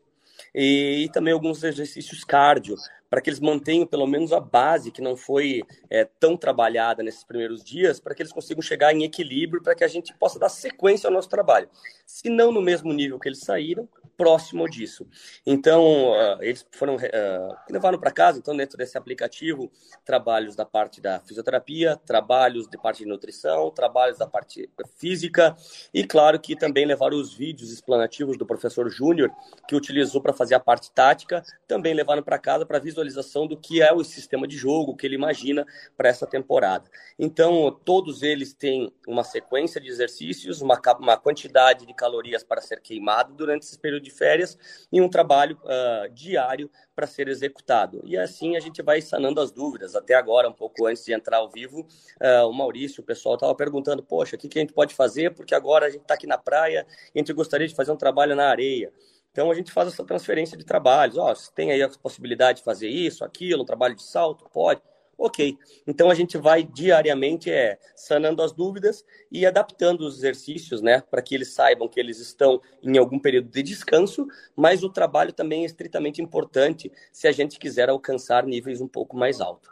[0.54, 2.76] e, e também alguns exercícios cardio,
[3.10, 7.24] para que eles mantenham pelo menos a base que não foi é, tão trabalhada nesses
[7.24, 10.48] primeiros dias, para que eles consigam chegar em equilíbrio, para que a gente possa dar
[10.48, 11.68] sequência ao nosso trabalho.
[12.06, 15.06] Se não no mesmo nível que eles saíram, próximo disso.
[15.46, 19.70] Então, uh, eles foram uh, levaram para casa, então, dentro desse aplicativo,
[20.04, 25.56] trabalhos da parte da fisioterapia, trabalhos de parte de nutrição, trabalhos da parte física,
[25.94, 29.30] e claro que também levaram os vídeos explanativos do professor Júnior,
[29.68, 33.80] que utilizou para fazer a parte tática, também levaram para casa para visualização do que
[33.80, 35.64] é o sistema de jogo, que ele imagina
[35.96, 36.90] para essa temporada.
[37.16, 42.80] Então, todos eles têm uma sequência de exercícios, uma, uma quantidade de calorias para ser
[42.80, 44.58] queimado durante esse período de férias
[44.90, 48.00] e um trabalho uh, diário para ser executado.
[48.04, 49.94] E assim a gente vai sanando as dúvidas.
[49.94, 53.54] Até agora, um pouco antes de entrar ao vivo, uh, o Maurício, o pessoal estava
[53.54, 55.34] perguntando: poxa, o que, que a gente pode fazer?
[55.34, 58.34] Porque agora a gente está aqui na praia a gente gostaria de fazer um trabalho
[58.34, 58.92] na areia.
[59.30, 61.16] Então a gente faz essa transferência de trabalhos.
[61.16, 64.80] Ó, oh, tem aí a possibilidade de fazer isso, aquilo, um trabalho de salto, pode.
[65.18, 65.58] Ok.
[65.84, 71.20] Então a gente vai diariamente é, sanando as dúvidas e adaptando os exercícios, né, para
[71.20, 75.62] que eles saibam que eles estão em algum período de descanso, mas o trabalho também
[75.62, 79.68] é estritamente importante se a gente quiser alcançar níveis um pouco mais altos.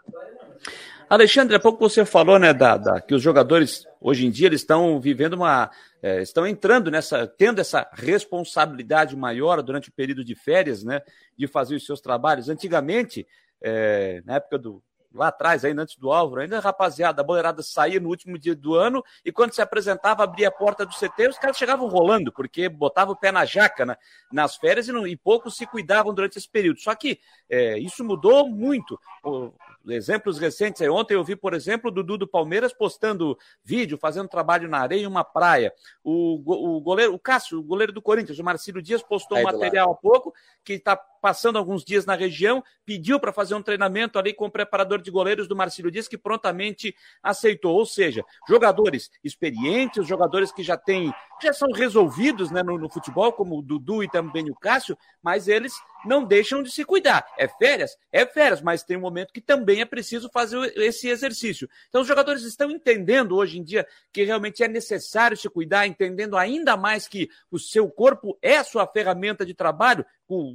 [1.09, 4.63] Alexandre, há pouco você falou, né, da, da, que os jogadores hoje em dia eles
[4.63, 5.71] estão vivendo uma,
[6.03, 11.01] é, estão entrando nessa, tendo essa responsabilidade maior durante o período de férias, né,
[11.39, 12.49] de fazer os seus trabalhos.
[12.49, 13.25] Antigamente,
[13.63, 14.83] é, na época do
[15.17, 18.75] lá atrás, ainda antes do Álvaro, ainda rapaziada, a boleirada saía no último dia do
[18.75, 22.69] ano e quando se apresentava, abria a porta do CT, os caras chegavam rolando, porque
[22.69, 23.97] botavam o pé na jaca né,
[24.33, 26.81] nas férias e, não, e poucos se cuidavam durante esse período.
[26.81, 28.99] Só que é, isso mudou muito.
[29.25, 29.53] O,
[29.89, 34.29] exemplos recentes, aí, ontem eu vi, por exemplo, o Dudu do Palmeiras postando vídeo, fazendo
[34.29, 35.73] trabalho na areia em uma praia.
[36.03, 39.93] O, o goleiro, o Cássio, o goleiro do Corinthians, o Marcílio Dias, postou um material
[39.93, 44.33] há pouco que está passando alguns dias na região, pediu para fazer um treinamento ali
[44.33, 47.75] com o preparador de goleiros do Marcílio Dias, que prontamente aceitou.
[47.75, 53.33] Ou seja, jogadores experientes, jogadores que já têm, já são resolvidos né, no, no futebol,
[53.33, 55.73] como o Dudu e também o Cássio, mas eles
[56.05, 57.27] não deixam de se cuidar.
[57.39, 57.97] É férias?
[58.13, 61.69] É férias, mas tem um momento que também é preciso fazer esse exercício.
[61.89, 66.37] Então, os jogadores estão entendendo hoje em dia que realmente é necessário se cuidar, entendendo
[66.37, 70.05] ainda mais que o seu corpo é a sua ferramenta de trabalho,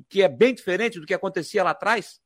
[0.09, 2.20] que é bem diferente do que acontecia lá atrás?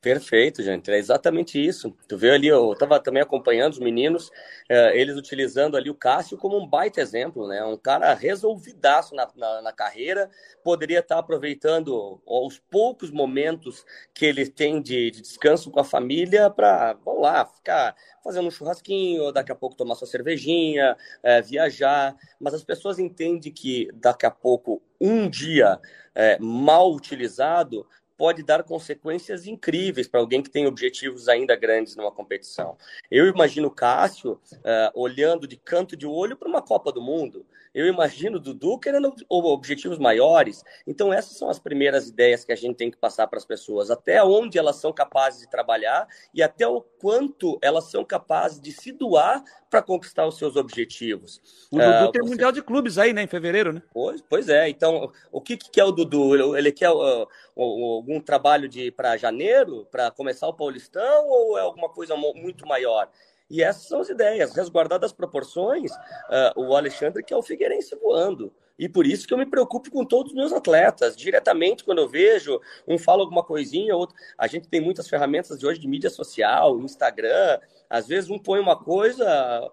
[0.00, 0.90] Perfeito, gente.
[0.90, 1.96] É exatamente isso.
[2.08, 4.30] Tu vê ali, eu estava também acompanhando os meninos,
[4.68, 7.64] é, eles utilizando ali o Cássio como um baita exemplo, né?
[7.64, 10.28] Um cara resolvidaço na, na, na carreira,
[10.64, 15.84] poderia estar tá aproveitando os poucos momentos que ele tem de, de descanso com a
[15.84, 21.40] família para, vamos lá, ficar fazendo um churrasquinho, daqui a pouco tomar sua cervejinha, é,
[21.40, 22.16] viajar.
[22.40, 25.80] Mas as pessoas entendem que daqui a pouco um dia
[26.14, 32.12] é, mal utilizado pode dar consequências incríveis para alguém que tem objetivos ainda grandes numa
[32.12, 32.76] competição.
[33.10, 34.60] Eu imagino o Cássio uh,
[34.94, 37.44] olhando de canto de olho para uma Copa do Mundo.
[37.74, 40.62] Eu imagino Dudu querendo objetivos maiores.
[40.86, 43.90] Então, essas são as primeiras ideias que a gente tem que passar para as pessoas.
[43.90, 48.72] Até onde elas são capazes de trabalhar e até o quanto elas são capazes de
[48.72, 51.40] se doar para conquistar os seus objetivos.
[51.70, 52.30] O Dudu uh, tem você...
[52.30, 53.82] Mundial de Clubes aí, né, em fevereiro, né?
[53.92, 54.68] Pois, pois é.
[54.68, 56.56] Então, o que, que é o Dudu?
[56.56, 61.88] Ele quer uh, algum trabalho de para janeiro, para começar o Paulistão, ou é alguma
[61.88, 63.08] coisa muito maior?
[63.52, 64.54] E essas são as ideias.
[64.54, 68.50] Resguardadas as proporções, uh, o Alexandre que é o Figueirense voando.
[68.82, 71.16] E por isso que eu me preocupo com todos os meus atletas.
[71.16, 74.16] Diretamente, quando eu vejo, um fala alguma coisinha, outro.
[74.36, 77.60] A gente tem muitas ferramentas de hoje de mídia social, Instagram.
[77.88, 79.70] Às vezes um põe uma coisa,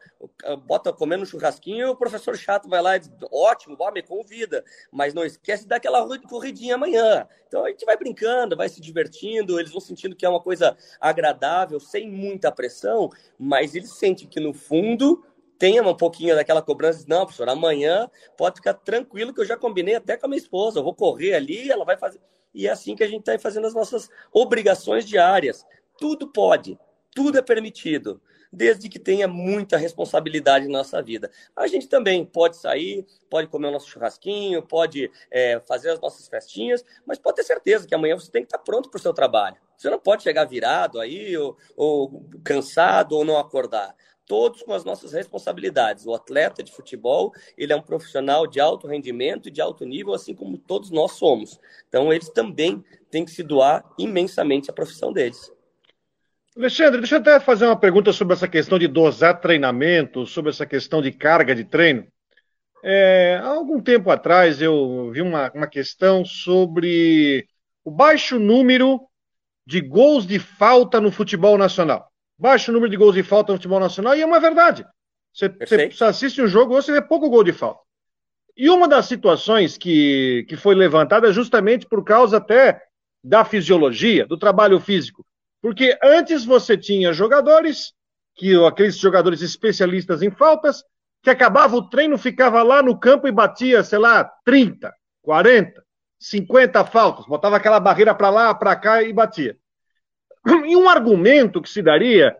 [0.67, 4.03] bota comendo um churrasquinho, e o professor chato vai lá e diz: ótimo, bom, me
[4.03, 4.63] convida.
[4.91, 7.27] Mas não esquece daquela corridinha amanhã.
[7.47, 10.77] Então a gente vai brincando, vai se divertindo, eles vão sentindo que é uma coisa
[11.01, 15.25] agradável, sem muita pressão, mas eles sentem que no fundo
[15.59, 17.05] tenha um pouquinho daquela cobrança.
[17.07, 20.79] Não, professor, amanhã pode ficar tranquilo que eu já combinei até com a minha esposa.
[20.79, 22.21] Eu vou correr ali, ela vai fazer.
[22.53, 25.65] E é assim que a gente está fazendo as nossas obrigações diárias.
[25.97, 26.79] Tudo pode,
[27.13, 31.29] tudo é permitido, desde que tenha muita responsabilidade na nossa vida.
[31.53, 36.27] A gente também pode sair, pode comer o nosso churrasquinho, pode é, fazer as nossas
[36.27, 39.13] festinhas, mas pode ter certeza que amanhã você tem que estar pronto para o seu
[39.13, 39.57] trabalho.
[39.77, 43.93] Você não pode chegar virado aí, ou, ou cansado, ou não acordar
[44.29, 46.05] todos com as nossas responsabilidades.
[46.05, 50.13] O atleta de futebol, ele é um profissional de alto rendimento e de alto nível,
[50.13, 51.59] assim como todos nós somos.
[51.87, 55.51] Então, eles também têm que se doar imensamente à profissão deles.
[56.55, 60.65] Alexandre, deixa eu até fazer uma pergunta sobre essa questão de dosar treinamento, sobre essa
[60.65, 62.05] questão de carga de treino.
[62.83, 67.47] É, há algum tempo atrás eu vi uma, uma questão sobre
[67.83, 69.01] o baixo número
[69.65, 72.08] de gols de falta no futebol nacional.
[72.39, 74.85] Baixo número de gols de falta no futebol nacional, e é uma verdade.
[75.33, 77.81] Você, você assiste um jogo, você vê pouco gol de falta.
[78.55, 82.81] E uma das situações que, que foi levantada é justamente por causa até
[83.23, 85.25] da fisiologia, do trabalho físico.
[85.61, 87.93] Porque antes você tinha jogadores,
[88.35, 90.83] que aqueles jogadores especialistas em faltas,
[91.21, 95.83] que acabava o treino, ficava lá no campo e batia, sei lá, 30, 40,
[96.17, 99.57] 50 faltas, botava aquela barreira para lá, para cá e batia.
[100.45, 102.35] E um argumento que se daria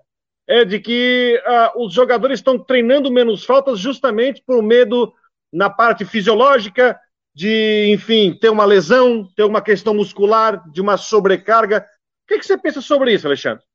[0.48, 5.14] é de que uh, os jogadores estão treinando menos faltas justamente por medo
[5.52, 7.00] na parte fisiológica
[7.34, 11.86] de, enfim, ter uma lesão, ter uma questão muscular, de uma sobrecarga
[12.30, 13.66] que, que você pensa sobre isso, Alexandre?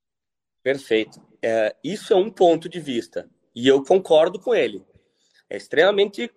[0.62, 1.20] Perfeito.
[1.42, 3.28] É, isso é um ponto de vista.
[3.52, 4.86] E eu concordo com ele.
[5.50, 6.30] É extremamente.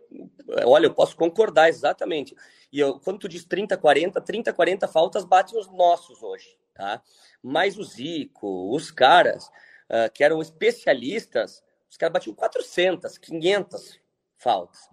[0.65, 2.35] Olha, eu posso concordar exatamente.
[2.71, 7.01] E eu, quando tu diz 30, 40, 30, 40 faltas batem os nossos hoje, tá?
[7.41, 9.47] Mas o Zico, os caras
[9.89, 13.99] uh, que eram especialistas, os caras batiam 400, 500
[14.37, 14.87] faltas.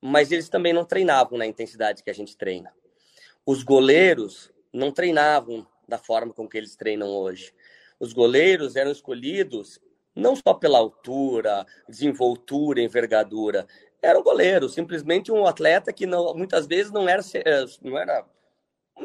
[0.00, 2.72] Mas eles também não treinavam na intensidade que a gente treina.
[3.44, 7.52] Os goleiros não treinavam da forma com que eles treinam hoje.
[7.98, 9.80] Os goleiros eram escolhidos
[10.14, 13.66] não só pela altura, desenvoltura, envergadura.
[14.00, 18.24] Era um goleiro, simplesmente um atleta que não, muitas vezes não era, eh, não era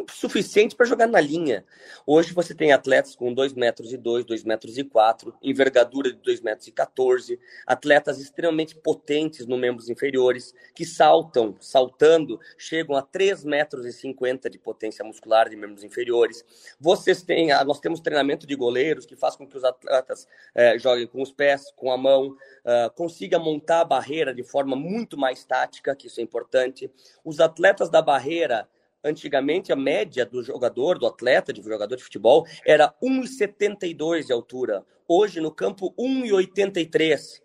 [0.09, 1.65] suficiente para jogar na linha.
[2.05, 6.19] Hoje você tem atletas com 2 metros e 2, 2 metros e 4, envergadura de
[6.19, 13.01] 2 metros e 14, atletas extremamente potentes nos membros inferiores, que saltam, saltando, chegam a
[13.01, 16.43] 3 metros e 50 de potência muscular de membros inferiores.
[16.79, 21.07] Vocês têm, nós temos treinamento de goleiros que faz com que os atletas é, joguem
[21.07, 25.43] com os pés, com a mão, uh, consiga montar a barreira de forma muito mais
[25.43, 26.89] tática, que isso é importante.
[27.23, 28.67] Os atletas da barreira
[29.03, 34.85] Antigamente, a média do jogador, do atleta, de jogador de futebol, era 1,72 de altura.
[35.07, 37.41] Hoje, no campo, 1,83.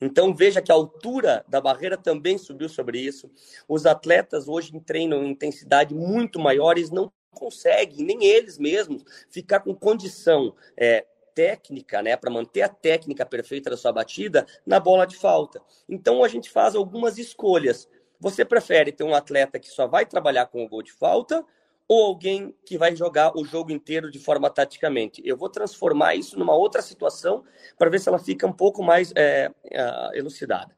[0.00, 3.30] Então, veja que a altura da barreira também subiu sobre isso.
[3.68, 9.74] Os atletas hoje treinam em intensidade muito maiores, não conseguem, nem eles mesmos, ficar com
[9.74, 15.16] condição é, técnica, né, para manter a técnica perfeita da sua batida na bola de
[15.16, 15.60] falta.
[15.86, 17.86] Então, a gente faz algumas escolhas.
[18.20, 21.44] Você prefere ter um atleta que só vai trabalhar com o gol de falta
[21.88, 25.22] ou alguém que vai jogar o jogo inteiro de forma taticamente?
[25.24, 27.44] Eu vou transformar isso numa outra situação
[27.78, 30.74] para ver se ela fica um pouco mais é, é, elucidada.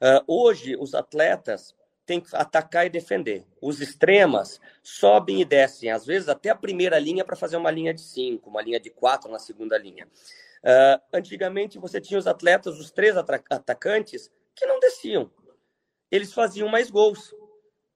[0.00, 3.44] Uh, hoje, os atletas têm que atacar e defender.
[3.60, 7.92] Os extremas sobem e descem, às vezes até a primeira linha para fazer uma linha
[7.92, 10.06] de cinco, uma linha de quatro na segunda linha.
[10.62, 15.30] Uh, antigamente, você tinha os atletas, os três atacantes, que não desciam
[16.10, 17.34] eles faziam mais gols.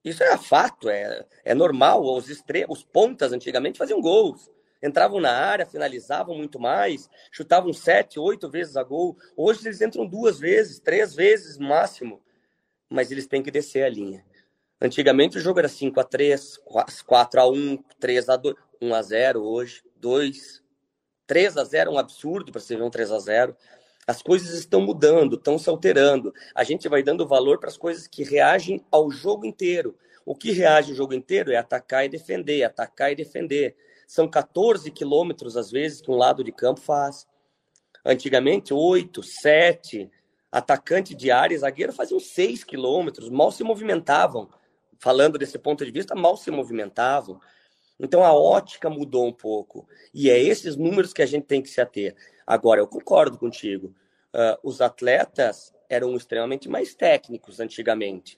[0.05, 2.03] Isso é fato, é, é normal.
[2.03, 2.64] Os, estre...
[2.68, 4.51] os pontas antigamente faziam gols.
[4.83, 9.16] Entravam na área, finalizavam muito mais, chutavam sete, oito vezes a gol.
[9.37, 12.23] Hoje eles entram duas vezes, três vezes máximo.
[12.88, 14.25] Mas eles têm que descer a linha.
[14.81, 16.59] Antigamente o jogo era 5 a 3
[17.07, 20.62] 4 a 1 3 a 2 1 a 0 hoje, 2,
[21.27, 23.57] 3 a 0 é um absurdo para você ver um 3 a 0
[24.07, 26.33] as coisas estão mudando, estão se alterando.
[26.55, 29.97] A gente vai dando valor para as coisas que reagem ao jogo inteiro.
[30.25, 33.77] O que reage ao jogo inteiro é atacar e defender, atacar e defender.
[34.07, 37.27] São 14 quilômetros, às vezes, que um lado de campo faz.
[38.05, 40.11] Antigamente, 8, 7.
[40.51, 44.49] Atacante de área, zagueiro faziam 6 quilômetros, mal se movimentavam.
[44.99, 47.41] Falando desse ponto de vista, mal se movimentavam.
[48.01, 49.87] Então a ótica mudou um pouco.
[50.13, 52.17] E é esses números que a gente tem que se ater.
[52.51, 53.95] Agora, eu concordo contigo.
[54.35, 58.37] Uh, os atletas eram extremamente mais técnicos antigamente.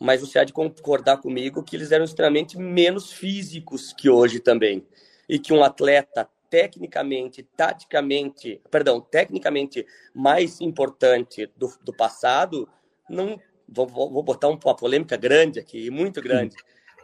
[0.00, 4.86] Mas você há de concordar comigo que eles eram extremamente menos físicos que hoje também.
[5.28, 12.66] E que um atleta tecnicamente, taticamente, perdão, tecnicamente mais importante do, do passado,
[13.10, 16.56] não vou, vou botar uma polêmica grande aqui, muito grande,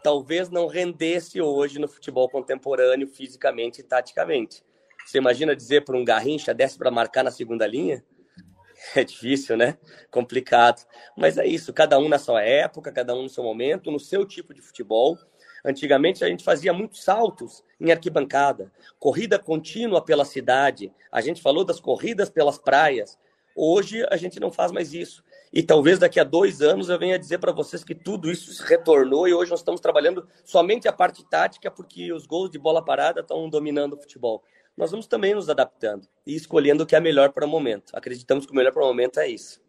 [0.02, 4.64] talvez não rendesse hoje no futebol contemporâneo fisicamente e taticamente.
[5.06, 8.04] Você imagina dizer para um Garrincha, desce para marcar na segunda linha?
[8.96, 9.76] É difícil, né?
[10.10, 10.86] Complicado.
[11.14, 14.24] Mas é isso, cada um na sua época, cada um no seu momento, no seu
[14.24, 15.18] tipo de futebol.
[15.62, 20.90] Antigamente a gente fazia muitos saltos em arquibancada, corrida contínua pela cidade.
[21.12, 23.18] A gente falou das corridas pelas praias.
[23.54, 25.22] Hoje a gente não faz mais isso.
[25.52, 28.62] E talvez daqui a dois anos eu venha dizer para vocês que tudo isso se
[28.62, 32.84] retornou e hoje nós estamos trabalhando somente a parte tática porque os gols de bola
[32.84, 34.44] parada estão dominando o futebol
[34.80, 37.92] nós vamos também nos adaptando e escolhendo o que é melhor para o momento.
[37.94, 39.60] Acreditamos que o melhor para o momento é isso.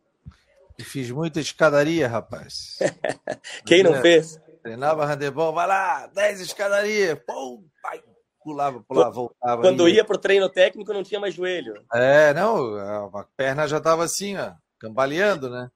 [0.80, 2.80] E fiz muita escadaria, rapaz.
[3.68, 4.39] Quem não fez?
[4.64, 8.01] Treinava handebol, vai lá, 10 escadarias, pum, pai,
[8.41, 9.62] pulava, pulava, voltava.
[9.62, 11.84] Quando ia, ia para o treino técnico, não tinha mais joelho.
[11.93, 15.70] É, não, a perna já estava assim, ó, cambaleando, né?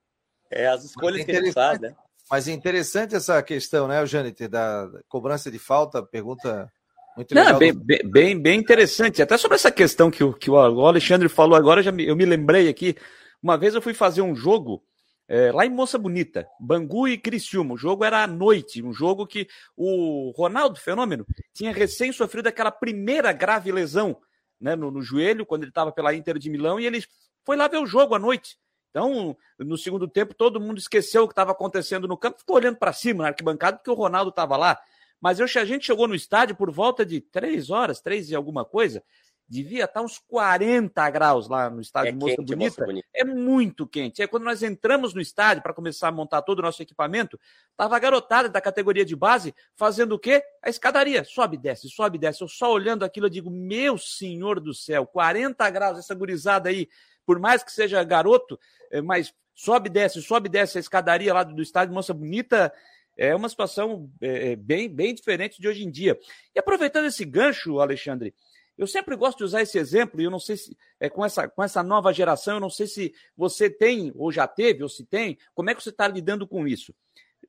[0.50, 1.94] É, as escolhas é que gente faz, né?
[2.32, 6.72] Mas é interessante essa questão, né, Janete, da cobrança de falta, pergunta
[7.16, 7.54] muito legal.
[7.54, 9.22] Não, bem, bem, bem interessante.
[9.22, 12.26] Até sobre essa questão que o, que o Alexandre falou agora, já me, eu me
[12.26, 12.96] lembrei aqui.
[13.42, 14.84] Uma vez eu fui fazer um jogo
[15.28, 17.74] é, lá em Moça Bonita, Bangu e Criciúma.
[17.74, 22.72] O jogo era à noite, um jogo que o Ronaldo Fenômeno tinha recém sofrido aquela
[22.72, 24.18] primeira grave lesão
[24.60, 27.04] né, no, no joelho, quando ele estava pela Inter de Milão, e ele
[27.44, 28.58] foi lá ver o jogo à noite.
[28.90, 32.78] Então, no segundo tempo, todo mundo esqueceu o que estava acontecendo no campo, ficou olhando
[32.78, 34.80] para cima na arquibancada, porque o Ronaldo estava lá.
[35.22, 38.64] Mas eu, a gente chegou no estádio por volta de três horas, três e alguma
[38.64, 39.04] coisa,
[39.48, 42.56] devia estar uns 40 graus lá no estádio é Moça, Bonita.
[42.56, 43.08] Moça Bonita.
[43.14, 44.22] É muito quente.
[44.22, 47.40] É quando nós entramos no estádio para começar a montar todo o nosso equipamento,
[47.78, 50.44] tava a garotada da categoria de base fazendo o quê?
[50.64, 51.24] A escadaria.
[51.24, 52.42] Sobe, desce, sobe, desce.
[52.42, 56.90] Eu só olhando aquilo, eu digo, meu senhor do céu, 40 graus, essa gurizada aí,
[57.26, 58.60] por mais que seja garoto,
[58.92, 62.74] é, mas sobe, desce, sobe, desce a escadaria lá do estádio Moça Bonita.
[63.18, 66.20] É uma situação é, é, bem, bem diferente de hoje em dia.
[66.54, 68.34] E aproveitando esse gancho, Alexandre,
[68.78, 71.48] eu sempre gosto de usar esse exemplo, e eu não sei se é, com, essa,
[71.48, 75.06] com essa nova geração, eu não sei se você tem, ou já teve, ou se
[75.06, 76.94] tem, como é que você está lidando com isso?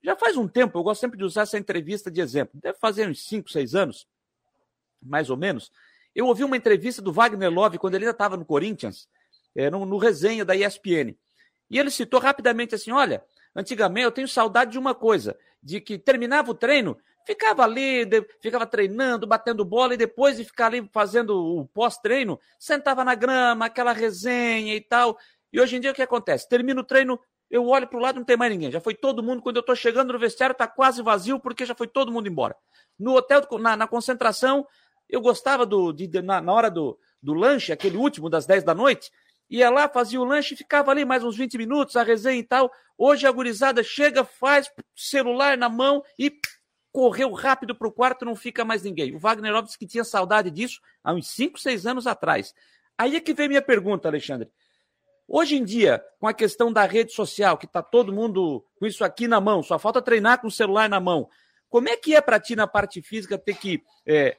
[0.02, 3.08] Já faz um tempo, eu gosto sempre de usar essa entrevista de exemplo, deve fazer
[3.08, 4.06] uns 5, 6 anos,
[5.02, 5.72] mais ou menos.
[6.14, 9.08] Eu ouvi uma entrevista do Wagner Love quando ele ainda estava no Corinthians,
[9.54, 11.16] é, no, no resenha da ESPN.
[11.68, 15.36] E ele citou rapidamente assim: olha, antigamente eu tenho saudade de uma coisa,
[15.66, 16.96] de que terminava o treino,
[17.26, 22.38] ficava ali, de, ficava treinando, batendo bola e depois de ficar ali fazendo o pós-treino,
[22.56, 25.18] sentava na grama, aquela resenha e tal.
[25.52, 26.48] E hoje em dia o que acontece?
[26.48, 27.18] Termina o treino,
[27.50, 28.70] eu olho para o lado não tem mais ninguém.
[28.70, 29.42] Já foi todo mundo.
[29.42, 32.54] Quando eu estou chegando no vestiário, está quase vazio porque já foi todo mundo embora.
[32.96, 34.64] No hotel, na, na concentração,
[35.08, 38.74] eu gostava do, de, na, na, hora do, do lanche, aquele último das 10 da
[38.74, 39.10] noite,
[39.48, 42.42] ia lá, fazia o lanche e ficava ali mais uns 20 minutos, a resenha e
[42.42, 42.70] tal.
[42.98, 46.32] Hoje a gurizada chega, faz celular na mão e
[46.92, 49.14] correu rápido para o quarto, não fica mais ninguém.
[49.14, 52.54] O Wagner disse que tinha saudade disso há uns 5, 6 anos atrás.
[52.96, 54.50] Aí é que vem minha pergunta, Alexandre.
[55.28, 59.04] Hoje em dia, com a questão da rede social, que está todo mundo com isso
[59.04, 61.28] aqui na mão, só falta treinar com o celular na mão.
[61.68, 64.38] Como é que é para ti na parte física ter que é,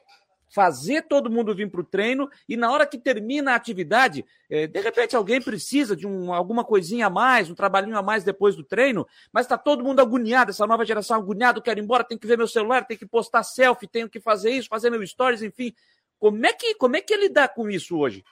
[0.50, 4.68] fazer todo mundo vir para o treino e na hora que termina a atividade, é,
[4.68, 8.56] de repente alguém precisa de um, alguma coisinha a mais, um trabalhinho a mais depois
[8.56, 12.18] do treino, mas está todo mundo agoniado, essa nova geração agoniado, quero ir embora, tem
[12.18, 15.42] que ver meu celular, tem que postar selfie, tenho que fazer isso, fazer meu stories,
[15.42, 15.74] enfim.
[16.20, 18.24] Como é que, como é que ele dá com isso hoje?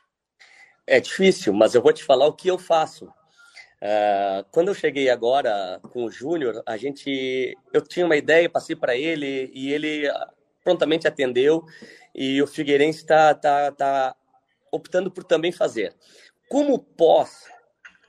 [0.88, 3.06] É difícil, mas eu vou te falar o que eu faço.
[3.06, 8.76] Uh, quando eu cheguei agora com o Júnior, a gente, eu tinha uma ideia, passei
[8.76, 10.10] para ele e ele
[10.64, 11.64] prontamente atendeu
[12.16, 14.16] e o Figueirense está tá, tá
[14.72, 15.94] optando por também fazer.
[16.50, 17.44] Como pós,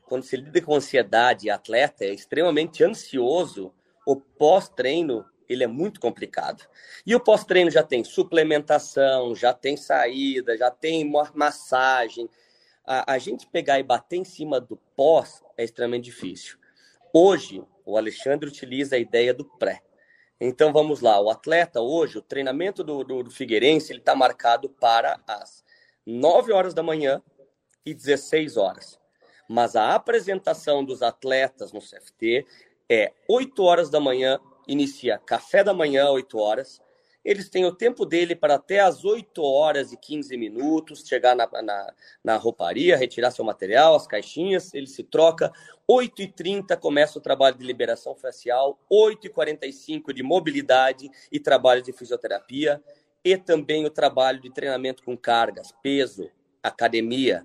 [0.06, 3.74] quando se lida com ansiedade, atleta é extremamente ansioso,
[4.06, 6.64] o pós-treino ele é muito complicado.
[7.04, 12.28] E o pós-treino já tem suplementação, já tem saída, já tem massagem.
[12.84, 16.56] A, a gente pegar e bater em cima do pós é extremamente difícil.
[17.12, 19.82] Hoje, o Alexandre utiliza a ideia do pré.
[20.40, 24.68] Então vamos lá, o atleta hoje, o treinamento do, do, do Figueirense, ele está marcado
[24.68, 25.64] para as
[26.04, 27.22] 9 horas da manhã
[27.84, 28.98] e 16 horas.
[29.48, 32.44] Mas a apresentação dos atletas no CFT
[32.88, 36.82] é 8 horas da manhã, inicia café da manhã, 8 horas,
[37.26, 41.48] eles têm o tempo dele para até as 8 horas e 15 minutos chegar na,
[41.60, 45.52] na, na rouparia, retirar seu material, as caixinhas, ele se troca.
[45.90, 52.80] 8h30 começa o trabalho de liberação facial, 8h45 de mobilidade e trabalho de fisioterapia,
[53.24, 56.30] e também o trabalho de treinamento com cargas, peso,
[56.62, 57.44] academia.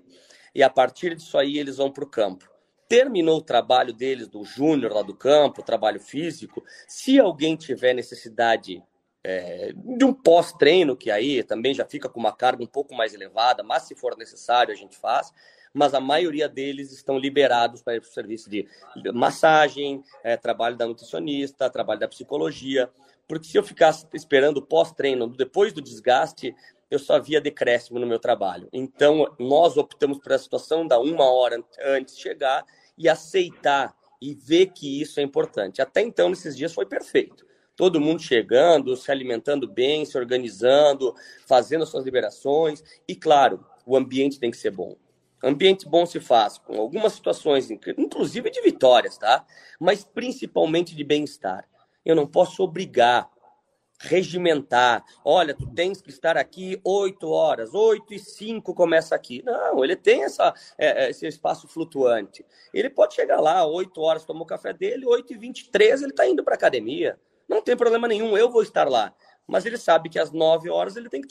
[0.54, 2.52] E a partir disso aí eles vão para o campo
[2.88, 8.82] terminou o trabalho deles, do júnior lá do campo, trabalho físico, se alguém tiver necessidade
[9.24, 13.14] é, de um pós-treino, que aí também já fica com uma carga um pouco mais
[13.14, 15.32] elevada, mas se for necessário a gente faz.
[15.72, 18.68] Mas a maioria deles estão liberados para o serviço de
[19.14, 22.90] massagem, é, trabalho da nutricionista, trabalho da psicologia.
[23.26, 26.54] Porque se eu ficasse esperando pós-treino, depois do desgaste,
[26.90, 28.68] eu só via decréscimo no meu trabalho.
[28.70, 32.66] Então, nós optamos por a situação da uma hora antes de chegar
[32.98, 35.80] e aceitar e ver que isso é importante.
[35.80, 37.46] Até então, nesses dias, foi perfeito
[37.76, 41.14] todo mundo chegando, se alimentando bem, se organizando,
[41.46, 42.82] fazendo as suas liberações.
[43.08, 44.96] E, claro, o ambiente tem que ser bom.
[45.42, 49.44] Ambiente bom se faz com algumas situações, inclusive de vitórias, tá?
[49.80, 51.68] Mas principalmente de bem-estar.
[52.04, 53.28] Eu não posso obrigar,
[53.98, 55.04] regimentar.
[55.24, 59.42] Olha, tu tens que estar aqui oito horas, oito e cinco começa aqui.
[59.44, 62.44] Não, ele tem essa, é, é esse espaço flutuante.
[62.72, 66.02] Ele pode chegar lá, oito horas, tomou o café dele, oito e vinte e três
[66.02, 67.18] ele está indo para academia.
[67.48, 69.14] Não tem problema nenhum, eu vou estar lá
[69.46, 71.28] mas ele sabe que às 9 horas ele tem que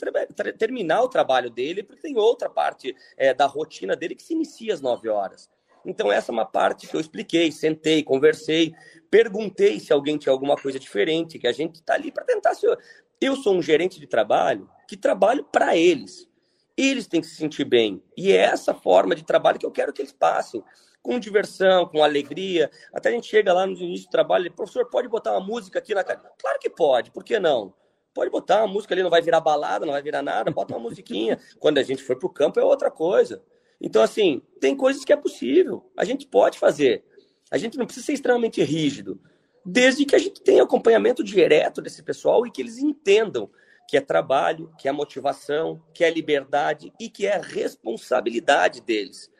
[0.52, 4.74] terminar o trabalho dele, porque tem outra parte é, da rotina dele que se inicia
[4.74, 5.50] às 9 horas.
[5.84, 8.72] Então, essa é uma parte que eu expliquei, sentei, conversei,
[9.10, 12.54] perguntei se alguém tinha alguma coisa diferente, que a gente está ali para tentar.
[12.54, 12.78] Ser...
[13.20, 16.28] Eu sou um gerente de trabalho que trabalho para eles.
[16.76, 18.02] Eles têm que se sentir bem.
[18.16, 20.62] E é essa forma de trabalho que eu quero que eles passem.
[21.02, 22.70] Com diversão, com alegria.
[22.92, 25.78] Até a gente chega lá no início do trabalho e professor, pode botar uma música
[25.78, 26.20] aqui na cara?
[26.38, 27.74] Claro que pode, por que não?
[28.14, 30.80] Pode botar uma música ali, não vai virar balada, não vai virar nada, bota uma
[30.80, 31.38] musiquinha.
[31.58, 33.42] Quando a gente for para o campo é outra coisa.
[33.80, 37.04] Então, assim, tem coisas que é possível, a gente pode fazer.
[37.50, 39.20] A gente não precisa ser extremamente rígido,
[39.64, 43.50] desde que a gente tenha acompanhamento direto desse pessoal e que eles entendam
[43.88, 49.30] que é trabalho, que é motivação, que é liberdade e que é responsabilidade deles.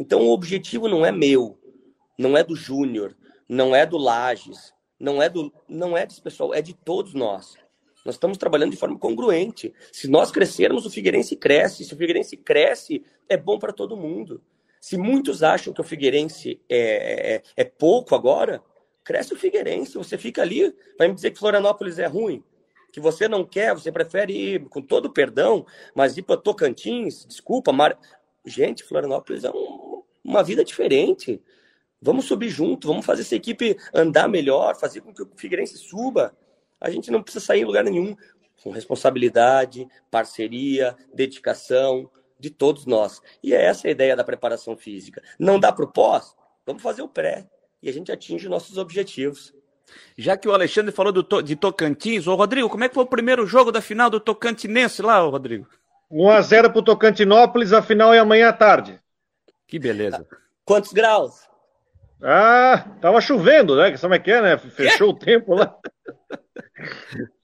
[0.00, 1.58] Então, o objetivo não é meu,
[2.18, 3.14] não é do Júnior,
[3.46, 7.54] não é do Lages, não é do, não é desse pessoal, é de todos nós.
[8.02, 9.74] Nós estamos trabalhando de forma congruente.
[9.92, 11.84] Se nós crescermos, o Figueirense cresce.
[11.84, 14.42] Se o Figueirense cresce, é bom para todo mundo.
[14.80, 18.62] Se muitos acham que o Figueirense é, é, é, pouco agora,
[19.04, 19.98] cresce o Figueirense.
[19.98, 22.42] Você fica ali, vai me dizer que Florianópolis é ruim,
[22.90, 27.70] que você não quer, você prefere ir, com todo perdão, mas ir para Tocantins, desculpa,
[27.70, 27.98] Mar...
[28.50, 31.42] gente, Florianópolis é um, uma vida diferente.
[32.02, 36.34] Vamos subir junto, vamos fazer essa equipe andar melhor, fazer com que o Figueirense suba
[36.80, 38.16] a gente não precisa sair em lugar nenhum.
[38.62, 43.20] Com responsabilidade, parceria, dedicação de todos nós.
[43.42, 45.22] E é essa a ideia da preparação física.
[45.38, 46.34] Não dá para o pós?
[46.66, 47.46] Vamos fazer o pré.
[47.82, 49.54] E a gente atinge nossos objetivos.
[50.16, 53.08] Já que o Alexandre falou do, de Tocantins, ô Rodrigo, como é que foi o
[53.08, 55.66] primeiro jogo da final do Tocantinense lá, ô Rodrigo?
[56.10, 59.00] 1x0 pro Tocantinópolis, a final é amanhã à tarde.
[59.66, 60.26] Que beleza.
[60.64, 61.48] Quantos graus?
[62.22, 63.96] Ah, tava chovendo, né?
[63.96, 64.58] Sabe como é que é, né?
[64.58, 65.76] Fechou o tempo lá.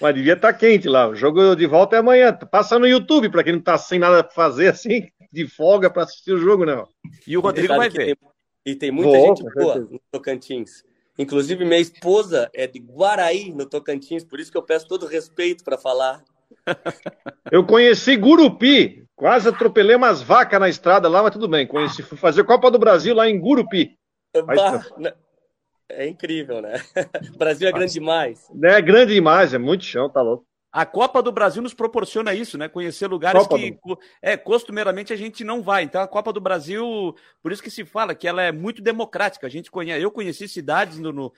[0.00, 1.08] Mas devia estar tá quente lá.
[1.08, 2.32] O jogo de volta é amanhã.
[2.32, 6.02] Passa no YouTube para quem não tá sem nada para fazer assim, de folga para
[6.02, 6.82] assistir o jogo, né?
[7.26, 8.16] E o Rodrigo vai ver.
[8.16, 8.16] Tem,
[8.66, 10.84] e tem muita Vou, gente boa no Tocantins.
[11.18, 15.62] Inclusive, minha esposa é de Guaraí, no Tocantins, por isso que eu peço todo respeito
[15.62, 16.24] para falar.
[17.50, 21.66] Eu conheci Gurupi, quase atropelei umas vacas na estrada lá, mas tudo bem.
[21.66, 23.98] Conheci, fui fazer Copa do Brasil lá em Gurupi.
[24.46, 24.82] Bah,
[25.90, 26.82] é incrível, né?
[27.34, 28.48] O Brasil é grande demais.
[28.62, 30.46] É grande demais, é muito chão, tá louco.
[30.72, 32.66] A Copa do Brasil nos proporciona isso, né?
[32.66, 33.98] Conhecer lugares Copa que do...
[34.22, 35.82] é costumeiramente a gente não vai.
[35.82, 39.46] Então a Copa do Brasil, por isso que se fala que ela é muito democrática.
[39.46, 41.32] A gente conhece, eu conheci cidades no, no,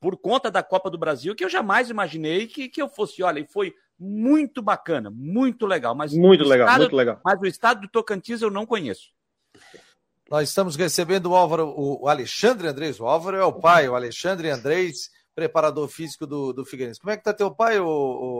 [0.00, 3.20] por conta da Copa do Brasil que eu jamais imaginei que, que eu fosse.
[3.20, 5.94] Olha, e foi muito bacana, muito legal.
[5.94, 7.20] Mas muito legal, estado, muito legal.
[7.24, 9.10] Mas o estado do Tocantins eu não conheço.
[10.30, 13.00] Nós estamos recebendo o Álvaro, o Alexandre Andrés.
[13.00, 17.00] O Álvaro é o pai, o Alexandre Andrés, preparador físico do, do Figueirense.
[17.00, 17.86] Como é que tá teu pai, o,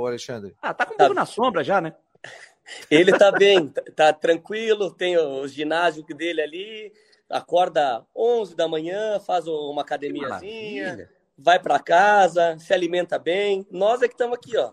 [0.02, 0.54] o Alexandre?
[0.60, 1.20] Ah, tá com um pouco tá.
[1.20, 1.94] na sombra já, né?
[2.90, 6.92] Ele tá bem, tá, tá tranquilo, tem o ginásio dele ali,
[7.30, 13.66] acorda 11 da manhã, faz uma academiazinha, vai para casa, se alimenta bem.
[13.70, 14.72] Nós é que estamos aqui, ó.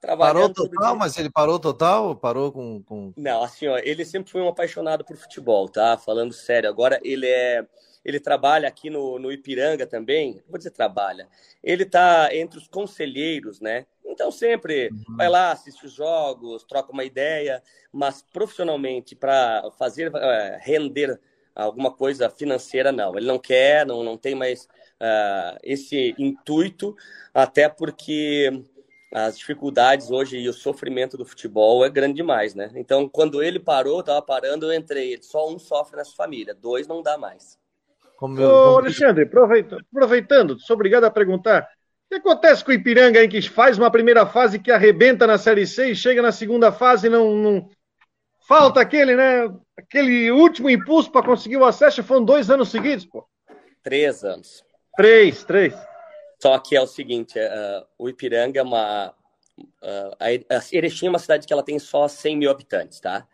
[0.00, 2.14] Parou total, mas ele parou total?
[2.14, 3.12] Parou com, com.
[3.16, 5.98] Não, assim, ó, ele sempre foi um apaixonado por futebol, tá?
[5.98, 6.68] Falando sério.
[6.68, 7.66] Agora ele é.
[8.04, 10.40] Ele trabalha aqui no, no Ipiranga também.
[10.48, 11.28] Vou dizer trabalha.
[11.62, 13.86] Ele tá entre os conselheiros, né?
[14.06, 15.16] Então sempre uhum.
[15.16, 21.20] vai lá, assiste os jogos, troca uma ideia, mas profissionalmente, para fazer uh, render
[21.54, 23.16] alguma coisa financeira, não.
[23.16, 26.96] Ele não quer, não, não tem mais uh, esse intuito,
[27.34, 28.64] até porque
[29.12, 32.70] as dificuldades hoje e o sofrimento do futebol é grande demais, né?
[32.74, 35.18] Então, quando ele parou, estava parando, eu entrei.
[35.22, 37.58] Só um sofre nessa família, dois não dá mais.
[38.16, 38.48] Como eu...
[38.48, 41.62] Ô, Alexandre, aproveitando, aproveitando, sou obrigado a perguntar.
[41.62, 45.38] O que acontece com o Ipiranga aí, que faz uma primeira fase que arrebenta na
[45.38, 47.68] Série C e chega na segunda fase e não, não...
[48.46, 49.46] Falta aquele, né?
[49.76, 53.26] Aquele último impulso para conseguir o acesso, foram dois anos seguidos, pô.
[53.82, 54.64] Três anos.
[54.96, 55.74] Três, três.
[56.40, 59.14] Só que é o seguinte, uh, o Ipiranga é uma...
[59.82, 60.30] Uh, a
[60.72, 63.26] Erechim é uma cidade que ela tem só 100 mil habitantes, tá?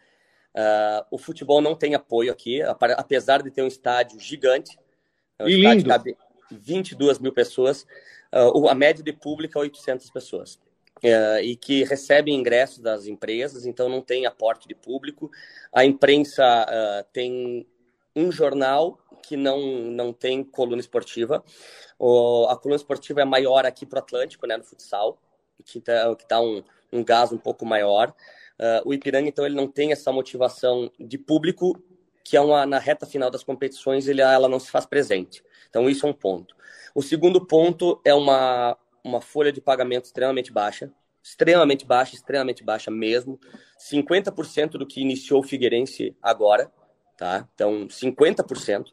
[0.55, 4.79] Uh, o futebol não tem apoio aqui, apesar de ter um estádio gigante.
[5.39, 5.89] É um e estádio lindo.
[5.89, 6.17] cabe
[6.51, 7.87] 22 mil pessoas.
[8.33, 10.59] uh, a média de público é 800 pessoas.
[11.03, 15.31] Uh, e que recebem ingressos das empresas, então não tem aporte de público.
[15.73, 17.67] A imprensa uh, tem
[18.15, 21.43] um jornal que não, não tem coluna esportiva.
[21.99, 25.19] O, a coluna esportiva é maior aqui para o Atlântico, né, no futsal,
[25.65, 26.62] que está que tá um,
[26.93, 28.15] um gás um pouco maior.
[28.59, 31.83] Uh, o Ipiranga, então, ele não tem essa motivação de público
[32.25, 35.45] que é uma, na reta final das competições ele, ela não se faz presente.
[35.69, 36.57] Então, isso é um ponto.
[36.95, 40.91] O segundo ponto é uma, uma folha de pagamento extremamente baixa,
[41.23, 43.39] extremamente baixa, extremamente baixa mesmo.
[43.79, 46.73] 50% do que iniciou o Figueirense agora,
[47.17, 47.49] tá?
[47.55, 48.89] Então, 50%.
[48.89, 48.93] Uh,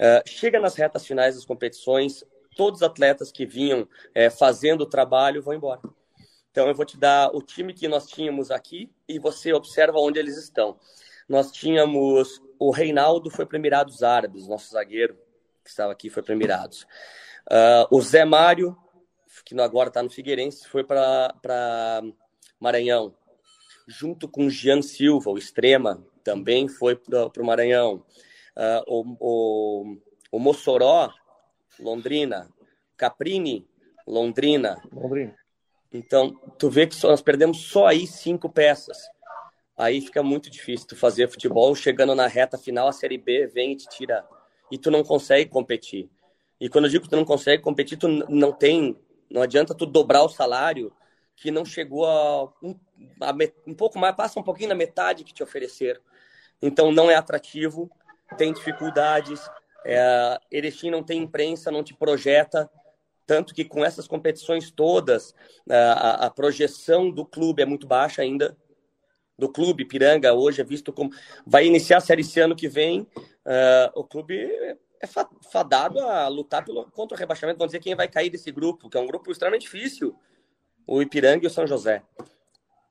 [0.00, 2.24] ah, chega nas retas finais das competições,
[2.56, 5.80] todos os atletas que vinham é, fazendo o trabalho vão embora.
[6.50, 10.18] Então, eu vou te dar o time que nós tínhamos aqui e você observa onde
[10.18, 10.78] eles estão.
[11.28, 15.16] Nós tínhamos o Reinaldo foi para Emirados Árabes, nosso zagueiro
[15.62, 16.86] que estava aqui foi para Emirados.
[17.46, 18.76] Uh, o Zé Mário,
[19.44, 22.02] que agora está no Figueirense, foi para
[22.58, 23.14] Maranhão.
[23.86, 28.04] Junto com o Jean Silva, o extrema, também foi para o Maranhão.
[28.54, 29.96] Uh, o, o,
[30.32, 31.10] o Mossoró,
[31.80, 32.50] Londrina.
[32.98, 33.66] Caprini,
[34.06, 34.76] Londrina.
[34.92, 35.34] Londrina.
[35.90, 38.98] Então, tu vê que nós perdemos só aí cinco peças.
[39.74, 43.72] Aí fica muito difícil tu fazer futebol, chegando na reta final, a Série B vem
[43.72, 44.26] e te tira.
[44.70, 46.10] E tu não consegue competir.
[46.60, 48.98] E quando eu digo que tu não consegue competir, tu não tem.
[49.30, 50.92] Não adianta tu dobrar o salário
[51.36, 52.74] que não chegou a um,
[53.20, 53.34] a
[53.66, 56.00] um pouco mais, passa um pouquinho na metade que te ofereceram.
[56.60, 57.90] Então não é atrativo,
[58.36, 59.40] tem dificuldades.
[59.84, 62.70] É, Erechim não tem imprensa, não te projeta.
[63.26, 65.34] Tanto que com essas competições todas,
[65.68, 68.56] a, a projeção do clube é muito baixa ainda.
[69.38, 71.10] Do clube, Piranga, hoje é visto como.
[71.46, 73.02] Vai iniciar a Série C ano que vem.
[73.46, 74.34] Uh, o clube
[75.00, 75.06] é
[75.52, 77.58] fadado a lutar pelo, contra o rebaixamento.
[77.58, 80.16] Vamos dizer quem vai cair desse grupo, que é um grupo extremamente difícil.
[80.86, 82.02] O Ipiranga e o São José.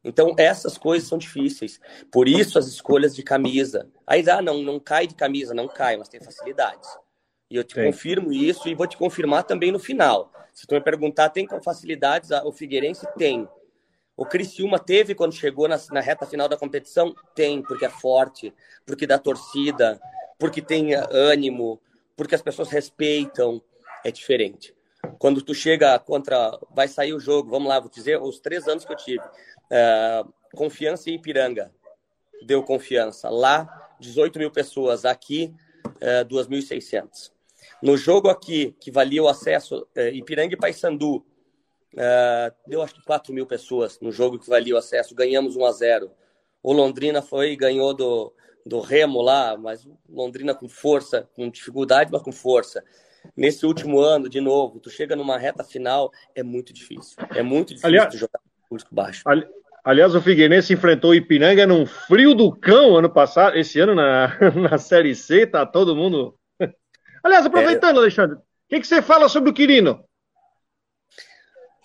[0.03, 1.79] Então, essas coisas são difíceis.
[2.11, 3.89] Por isso, as escolhas de camisa.
[4.05, 6.89] Aí, ah, não, não cai de camisa, não cai, mas tem facilidades.
[7.49, 7.85] E eu te Sim.
[7.85, 10.31] confirmo isso e vou te confirmar também no final.
[10.53, 12.31] Se tu me perguntar, tem com facilidades?
[12.43, 13.47] O Figueirense tem.
[14.15, 17.13] O Criciúma teve quando chegou na, na, reta final da competição?
[17.35, 18.51] Tem, porque é forte,
[18.85, 20.01] porque dá torcida,
[20.39, 21.79] porque tem ânimo,
[22.15, 23.61] porque as pessoas respeitam.
[24.03, 24.75] É diferente.
[25.19, 26.57] Quando tu chega contra.
[26.71, 29.23] Vai sair o jogo, vamos lá, vou dizer os três anos que eu tive.
[29.71, 31.71] Uh, confiança em Ipiranga.
[32.45, 33.29] Deu confiança.
[33.29, 35.05] Lá, 18 mil pessoas.
[35.05, 35.53] Aqui,
[35.85, 37.31] uh, 2.600.
[37.81, 43.03] No jogo aqui, que valia o acesso, eh, Ipiranga e Paysandu, uh, deu acho que
[43.03, 46.11] 4 mil pessoas no jogo que valia o acesso, ganhamos 1 a 0
[46.63, 48.33] O Londrina foi e ganhou do,
[48.65, 52.83] do Remo lá, mas Londrina com força, com dificuldade, mas com força.
[53.35, 57.15] Nesse último ano, de novo, tu chega numa reta final, é muito difícil.
[57.35, 59.21] É muito difícil aliás, jogar público baixo.
[59.25, 59.47] Ali,
[59.83, 64.37] aliás, o Figueirense enfrentou o Ipiranga num frio do cão ano passado, esse ano na,
[64.69, 66.37] na Série C, tá todo mundo
[67.23, 67.99] Aliás, aproveitando, é...
[67.99, 70.03] Alexandre, o que, que, você fala sobre o Quirino?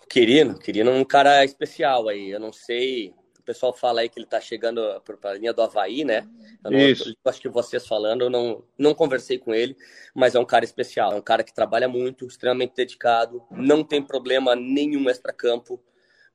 [0.02, 2.30] O Quirino, Quirino é um cara especial aí.
[2.30, 3.14] Eu não sei.
[3.38, 6.28] O pessoal fala aí que ele tá chegando para a linha do Havaí, né?
[6.64, 7.08] Eu não, Isso.
[7.08, 9.76] Eu acho que vocês falando, eu não, não conversei com ele,
[10.14, 11.12] mas é um cara especial.
[11.12, 15.82] É um cara que trabalha muito, extremamente dedicado, não tem problema nenhum extra-campo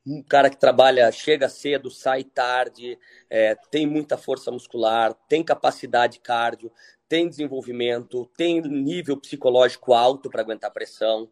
[0.08, 2.98] um cara que trabalha, chega cedo, sai tarde,
[3.30, 6.72] é, tem muita força muscular, tem capacidade cardio,
[7.10, 11.30] tem desenvolvimento, tem nível psicológico alto para aguentar pressão.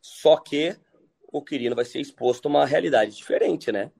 [0.00, 0.76] Só que
[1.32, 3.92] o Quirino vai ser exposto a uma realidade diferente, né?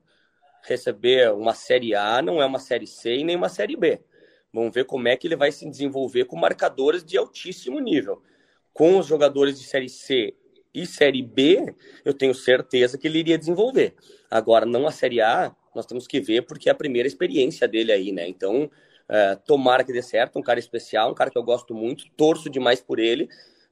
[0.63, 4.01] Receber uma série A não é uma série C e nem uma série B.
[4.51, 8.21] Vamos ver como é que ele vai se desenvolver com marcadores de altíssimo nível.
[8.73, 10.35] Com os jogadores de série C
[10.81, 11.73] e série B,
[12.05, 13.95] eu tenho certeza que ele iria desenvolver.
[14.29, 17.91] Agora, não a série A, nós temos que ver porque é a primeira experiência dele
[17.91, 18.27] aí, né?
[18.27, 18.69] Então,
[19.07, 22.49] Uh, tomara que dê certo, um cara especial, um cara que eu gosto muito, torço
[22.49, 23.23] demais por ele,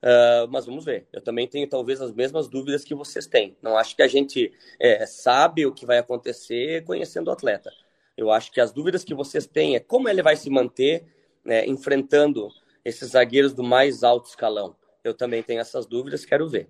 [0.02, 1.08] uh, mas vamos ver.
[1.12, 3.56] Eu também tenho talvez as mesmas dúvidas que vocês têm.
[3.62, 7.70] Não acho que a gente é, sabe o que vai acontecer conhecendo o atleta.
[8.16, 11.04] Eu acho que as dúvidas que vocês têm é como ele vai se manter
[11.44, 12.48] né, enfrentando
[12.86, 14.74] esses zagueiros do mais alto escalão.
[15.04, 16.70] Eu também tenho essas dúvidas, quero ver.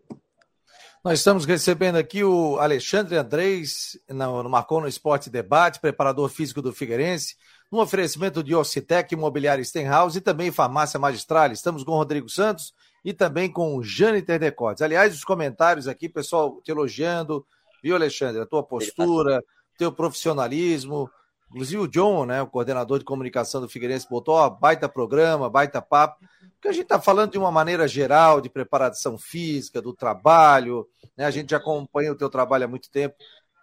[1.05, 6.63] Nós estamos recebendo aqui o Alexandre Andrés, no, no Marcou no Esporte Debate, preparador físico
[6.63, 7.35] do Figueirense
[7.71, 11.51] no oferecimento de Ocitec, Imobiliária Stenhouse e também Farmácia Magistral.
[11.51, 14.81] Estamos com o Rodrigo Santos e também com o Jâniter Decotes.
[14.81, 17.45] Aliás, os comentários aqui, pessoal te elogiando,
[17.83, 18.41] viu, Alexandre?
[18.41, 19.43] A tua postura,
[19.77, 21.07] teu profissionalismo.
[21.51, 25.83] Inclusive o John, né, o coordenador de comunicação do Figueirense, botou, ó, baita programa, baita
[25.83, 26.25] papo,
[26.65, 31.25] porque a gente está falando de uma maneira geral de preparação física, do trabalho, né,
[31.25, 33.15] a gente já acompanha o teu trabalho há muito tempo,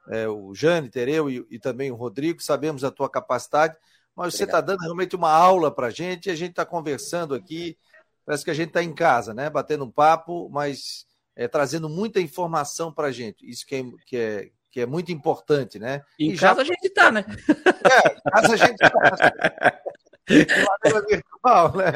[0.09, 3.77] é, o Jane, Tereu e, e também o Rodrigo, sabemos a tua capacidade,
[4.15, 7.35] mas você está dando realmente uma aula para a gente, e a gente está conversando
[7.35, 7.77] aqui,
[8.25, 12.21] parece que a gente está em casa, né, batendo um papo, mas é, trazendo muita
[12.21, 16.03] informação para a gente, isso que é, que é, que é muito importante, né?
[16.19, 16.63] Em e casa já...
[16.63, 17.25] a gente está, né?
[17.29, 19.83] É, em casa a gente está.
[20.33, 21.93] de maneira virtual, né?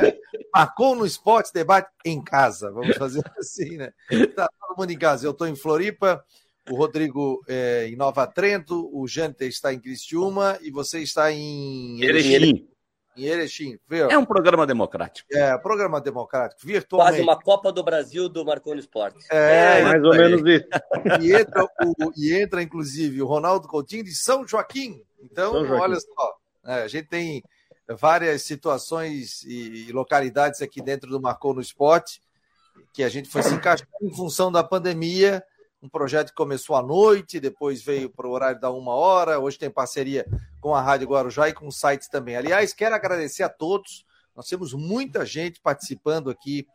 [0.54, 3.92] Marcou no esporte debate em casa, vamos fazer assim, né?
[4.34, 5.26] Tá todo mundo em casa.
[5.26, 6.24] Eu estou em Floripa,
[6.70, 12.02] o Rodrigo é, em Nova Trento, o Jante está em Cristiúma e você está em
[12.02, 12.68] Erechim.
[13.16, 13.78] Em Erechim.
[13.88, 14.10] Viu?
[14.10, 15.26] É um programa democrático.
[15.32, 17.12] É, programa democrático, virtualmente.
[17.12, 19.24] Quase uma Copa do Brasil do Marconi Esporte.
[19.30, 20.66] É, é mais ou menos isso.
[21.22, 25.02] E entra, o, e entra, inclusive, o Ronaldo Coutinho de São Joaquim.
[25.22, 25.82] Então, São Joaquim.
[25.82, 27.42] olha só, é, a gente tem
[27.88, 32.20] várias situações e, localidades aqui dentro do Marcou no Esporte
[32.96, 35.44] que a gente foi se encaixando em função da pandemia.
[35.82, 39.58] Um projeto que começou à noite, depois veio para o horário da uma hora, hoje
[39.58, 40.26] tem parceria
[40.60, 42.36] com a Rádio Guarujá e com sites também.
[42.36, 46.66] Aliás, quero agradecer a todos, nós temos muita gente participando aqui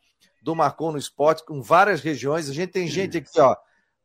[0.43, 3.55] do Marcou no Esporte, com várias regiões, a gente tem gente aqui, ó,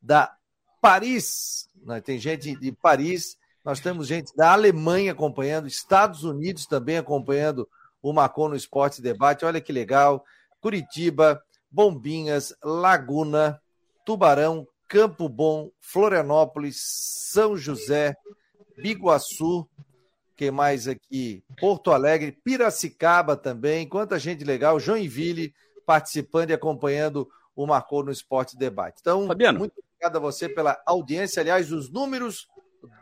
[0.01, 0.35] da
[0.81, 2.01] Paris, né?
[2.01, 3.37] tem gente de Paris,
[3.67, 7.69] nós temos gente da Alemanha acompanhando, Estados Unidos também acompanhando
[8.01, 10.25] o Marcou no Esporte Debate, olha que legal,
[10.61, 13.61] Curitiba, Bombinhas, Laguna,
[14.05, 16.77] Tubarão, Campo Bom, Florianópolis,
[17.33, 18.15] São José,
[18.77, 19.69] Biguaçu,
[20.37, 21.43] que mais aqui?
[21.59, 25.53] Porto Alegre, Piracicaba também, quanta gente legal, Joinville
[25.85, 28.99] participando e acompanhando o Marcou no Esporte Debate.
[29.01, 29.59] Então, Fabiano.
[29.59, 31.41] muito obrigado a você pela audiência.
[31.41, 32.47] Aliás, os números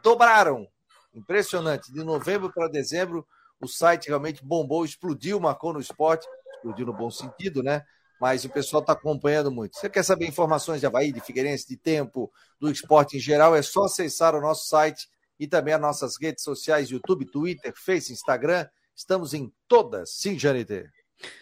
[0.02, 0.66] dobraram.
[1.14, 1.92] Impressionante.
[1.92, 3.26] De novembro para dezembro,
[3.60, 6.26] o site realmente bombou, explodiu, marcou no esporte,
[6.56, 7.84] explodiu no bom sentido, né?
[8.20, 9.76] mas o pessoal está acompanhando muito.
[9.76, 13.54] Você quer saber informações de Havaí, de Figueirense, de tempo, do esporte em geral?
[13.54, 15.08] É só acessar o nosso site
[15.38, 18.66] e também as nossas redes sociais, YouTube, Twitter, Face, Instagram.
[18.96, 20.14] Estamos em todas.
[20.14, 20.86] Sim, Janete.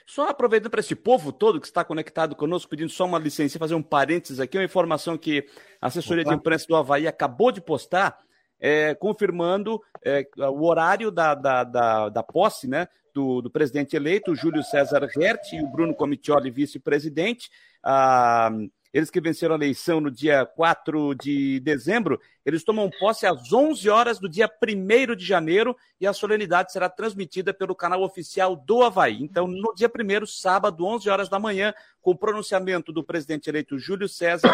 [0.07, 3.75] Só aproveitando para esse povo todo que está conectado conosco, pedindo só uma licença, fazer
[3.75, 5.47] um parênteses aqui, uma informação que
[5.81, 6.31] a assessoria Opa.
[6.31, 8.19] de imprensa do Havaí acabou de postar,
[8.63, 14.37] é, confirmando é, o horário da, da, da, da posse né, do, do presidente eleito,
[14.37, 17.51] Júlio César Hert, e o Bruno Comitioli, vice-presidente.
[17.83, 18.51] Ah,
[18.93, 23.89] eles que venceram a eleição no dia 4 de dezembro, eles tomam posse às 11
[23.89, 28.83] horas do dia 1 de janeiro e a solenidade será transmitida pelo canal oficial do
[28.83, 29.23] Havaí.
[29.23, 31.73] Então, no dia 1 sábado, 11 horas da manhã,
[32.03, 34.51] com o pronunciamento do presidente eleito Júlio César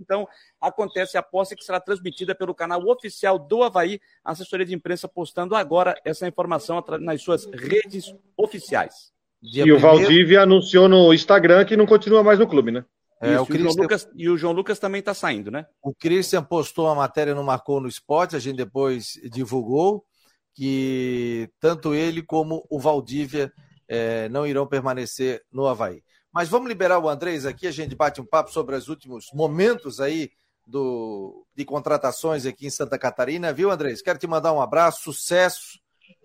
[0.00, 0.26] Então,
[0.60, 5.06] acontece a posse que será transmitida pelo canal oficial do Havaí, a assessoria de imprensa
[5.06, 9.12] postando agora essa informação nas suas redes oficiais.
[9.42, 9.76] Dia e primeiro...
[9.76, 12.84] o Valdívia anunciou no Instagram que não continua mais no clube, né?
[13.22, 13.82] É, o Christian...
[13.82, 15.64] Lucas, e o João Lucas também está saindo, né?
[15.80, 20.04] O Christian postou a matéria no Marcou no Esporte, a gente depois divulgou
[20.52, 23.52] que tanto ele como o Valdívia
[23.88, 26.02] é, não irão permanecer no Havaí.
[26.32, 30.00] Mas vamos liberar o Andrés aqui, a gente bate um papo sobre os últimos momentos
[30.00, 30.30] aí
[30.66, 34.02] do, de contratações aqui em Santa Catarina, viu, Andrés?
[34.02, 35.78] Quero te mandar um abraço, sucesso.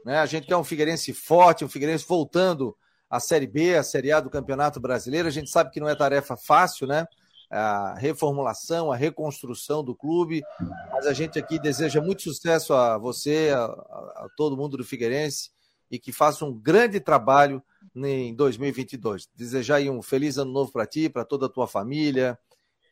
[0.03, 0.17] Né?
[0.17, 2.75] A gente quer um Figueirense forte, um Figueirense voltando
[3.09, 5.27] a Série B, a Série A do Campeonato Brasileiro.
[5.27, 7.07] A gente sabe que não é tarefa fácil, né?
[7.49, 10.43] A reformulação, a reconstrução do clube,
[10.91, 15.51] mas a gente aqui deseja muito sucesso a você, a, a todo mundo do Figueirense
[15.89, 17.63] e que faça um grande trabalho
[17.95, 19.29] em 2022.
[19.33, 22.37] Desejar aí um feliz ano novo para ti, para toda a tua família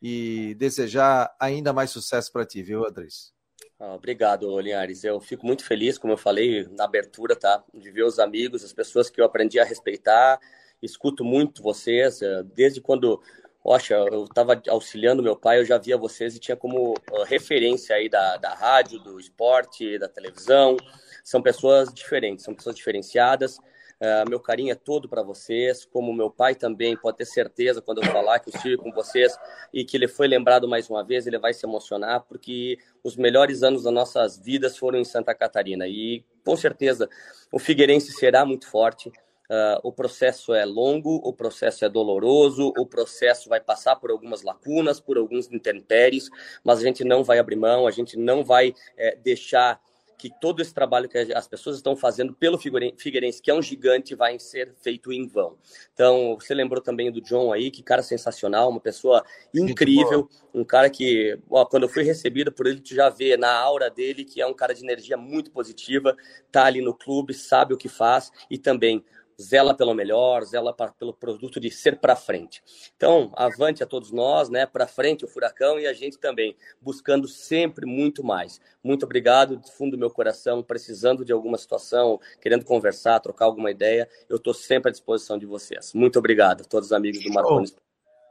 [0.02, 3.35] e desejar ainda mais sucesso para ti, viu, Andrés?
[3.78, 5.04] Ah, obrigado, Linhares.
[5.04, 7.62] Eu fico muito feliz, como eu falei na abertura, tá?
[7.74, 10.40] De ver os amigos, as pessoas que eu aprendi a respeitar.
[10.82, 13.20] Escuto muito vocês, eh, desde quando,
[13.62, 17.96] poxa, eu estava auxiliando meu pai, eu já via vocês e tinha como uh, referência
[17.96, 20.76] aí da, da rádio, do esporte, da televisão.
[21.22, 23.58] São pessoas diferentes, são pessoas diferenciadas.
[23.98, 28.02] Uh, meu carinho é todo para vocês, como meu pai também, pode ter certeza quando
[28.02, 29.34] eu falar que eu estive com vocês
[29.72, 33.62] e que ele foi lembrado mais uma vez, ele vai se emocionar, porque os melhores
[33.62, 35.88] anos das nossas vidas foram em Santa Catarina.
[35.88, 37.08] E com certeza
[37.50, 39.08] o Figueirense será muito forte.
[39.08, 44.42] Uh, o processo é longo, o processo é doloroso, o processo vai passar por algumas
[44.42, 46.28] lacunas, por alguns intempéries,
[46.62, 49.80] mas a gente não vai abrir mão, a gente não vai é, deixar
[50.18, 54.14] que todo esse trabalho que as pessoas estão fazendo pelo Figueirense, que é um gigante,
[54.14, 55.56] vai ser feito em vão.
[55.92, 60.88] Então, você lembrou também do John aí, que cara sensacional, uma pessoa incrível, um cara
[60.88, 64.40] que, ó, quando eu fui recebido por ele, tu já vê na aura dele que
[64.40, 66.16] é um cara de energia muito positiva,
[66.50, 69.04] tá ali no clube, sabe o que faz e também
[69.40, 72.62] zela pelo melhor, zela pra, pelo produto de ser para frente.
[72.96, 74.66] Então, avante a todos nós, né?
[74.66, 78.60] Para frente o furacão e a gente também, buscando sempre muito mais.
[78.82, 83.70] Muito obrigado, do fundo do meu coração, precisando de alguma situação, querendo conversar, trocar alguma
[83.70, 85.92] ideia, eu estou sempre à disposição de vocês.
[85.92, 87.72] Muito obrigado a todos os amigos do Marconi.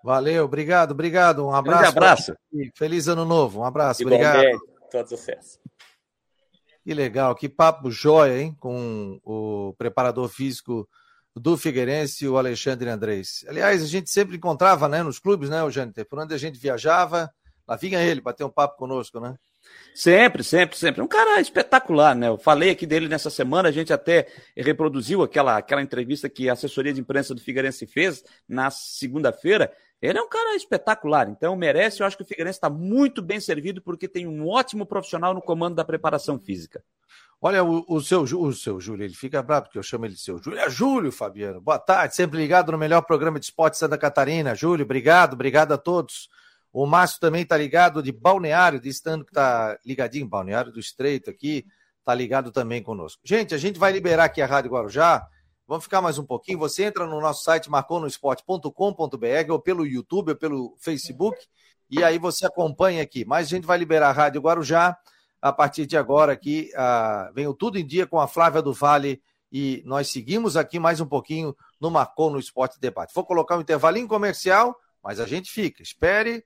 [0.03, 1.45] Valeu, obrigado, obrigado.
[1.45, 1.85] Um abraço.
[1.85, 2.35] Um abraço.
[2.75, 3.61] Feliz ano novo.
[3.61, 4.61] Um abraço, Igualmente, obrigado.
[4.91, 5.59] Todos vocês.
[6.85, 8.55] Que legal, que papo jóia, hein?
[8.59, 10.87] Com o preparador físico
[11.35, 13.43] do Figueirense, o Alexandre Andrés.
[13.47, 16.05] Aliás, a gente sempre encontrava, né, nos clubes, né, o Jâniter?
[16.05, 17.33] Por onde a gente viajava,
[17.67, 19.35] lá vinha ele bater um papo conosco, né?
[19.95, 21.01] Sempre, sempre, sempre.
[21.01, 22.27] Um cara espetacular, né?
[22.27, 26.53] Eu falei aqui dele nessa semana, a gente até reproduziu aquela, aquela entrevista que a
[26.53, 29.73] assessoria de imprensa do Figueirense fez na segunda-feira.
[30.01, 32.01] Ele é um cara espetacular, então merece.
[32.01, 35.41] Eu acho que o Figueirense está muito bem servido porque tem um ótimo profissional no
[35.41, 36.83] comando da preparação física.
[37.41, 40.19] Olha, o, o, seu, o seu Júlio, ele fica bravo porque eu chamo ele de
[40.19, 40.59] seu Júlio.
[40.59, 41.61] É Júlio, Fabiano.
[41.61, 44.55] Boa tarde, sempre ligado no melhor programa de esporte de Santa Catarina.
[44.55, 46.29] Júlio, obrigado, obrigado a todos.
[46.71, 51.65] O Márcio também está ligado de Balneário, dizendo que está ligadinho, Balneário do Estreito aqui,
[51.99, 53.21] está ligado também conosco.
[53.23, 55.25] Gente, a gente vai liberar aqui a Rádio Guarujá.
[55.67, 56.59] Vamos ficar mais um pouquinho.
[56.59, 61.37] Você entra no nosso site marconosport.com.br ou pelo YouTube ou pelo Facebook
[61.89, 63.25] e aí você acompanha aqui.
[63.25, 64.95] Mas a gente vai liberar a Rádio Guarujá
[65.41, 66.69] a partir de agora aqui.
[66.75, 69.19] Uh, vem o Tudo em Dia com a Flávia do Vale
[69.51, 73.13] e nós seguimos aqui mais um pouquinho no Marcou no Esporte Debate.
[73.15, 75.81] Vou colocar um intervalinho comercial, mas a gente fica.
[75.81, 76.45] Espere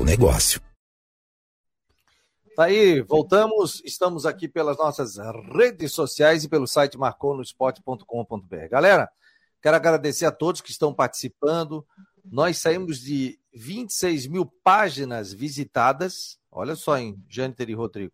[0.01, 0.61] seu negócio.
[2.55, 3.81] Tá aí, voltamos.
[3.85, 5.17] Estamos aqui pelas nossas
[5.53, 8.67] redes sociais e pelo site marconosport.com.br.
[8.69, 9.09] Galera,
[9.61, 11.85] quero agradecer a todos que estão participando.
[12.25, 18.13] Nós saímos de 26 mil páginas visitadas, olha só, hein, Jâniter e Rodrigo,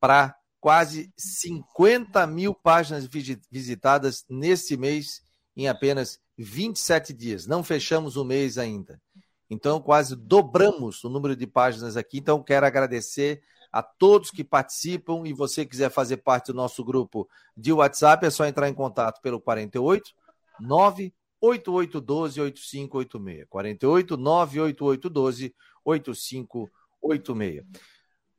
[0.00, 3.08] para quase 50 mil páginas
[3.50, 5.22] visitadas nesse mês,
[5.56, 7.46] em apenas 27 dias.
[7.46, 9.00] Não fechamos o mês ainda.
[9.48, 12.18] Então, quase dobramos o número de páginas aqui.
[12.18, 13.42] Então, quero agradecer
[13.72, 18.30] a todos que participam e você quiser fazer parte do nosso grupo de WhatsApp, é
[18.30, 20.14] só entrar em contato pelo 48
[20.60, 23.46] 98812 8586.
[23.48, 27.64] 48 98812 8586.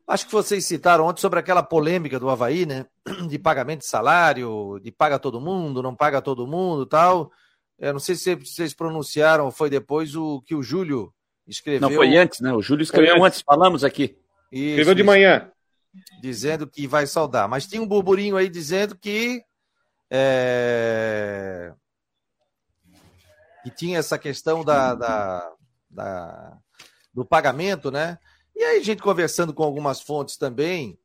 [0.08, 2.86] Acho que vocês citaram ontem sobre aquela polêmica do Havaí, né?
[3.28, 7.32] De pagamento de salário, de paga todo mundo, não paga todo mundo tal.
[7.80, 11.14] Eu não sei se vocês pronunciaram, foi depois o que o Júlio
[11.48, 11.90] escreveu.
[11.90, 12.52] Não, foi antes, né?
[12.52, 13.26] O Júlio escreveu antes.
[13.26, 14.18] antes, falamos aqui.
[14.52, 15.52] Isso, escreveu de manhã.
[16.22, 17.48] Dizendo que vai saudar.
[17.48, 19.44] Mas tinha um burburinho aí dizendo que.
[20.10, 21.74] É...
[23.64, 25.52] Que tinha essa questão da, da,
[25.90, 26.58] da,
[27.14, 28.18] do pagamento, né?
[28.56, 30.98] E aí, a gente conversando com algumas fontes também,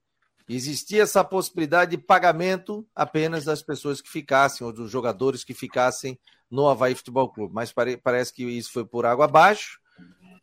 [0.48, 6.18] existia essa possibilidade de pagamento apenas das pessoas que ficassem, ou dos jogadores que ficassem
[6.50, 7.54] no Havaí Futebol Clube.
[7.54, 9.80] Mas pare, parece que isso foi por água abaixo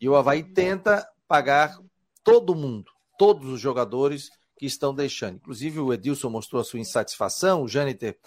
[0.02, 1.78] e o Havaí tenta pagar
[2.24, 5.36] todo mundo, todos os jogadores que estão deixando.
[5.36, 8.18] Inclusive o Edilson mostrou a sua insatisfação, o Jâniter,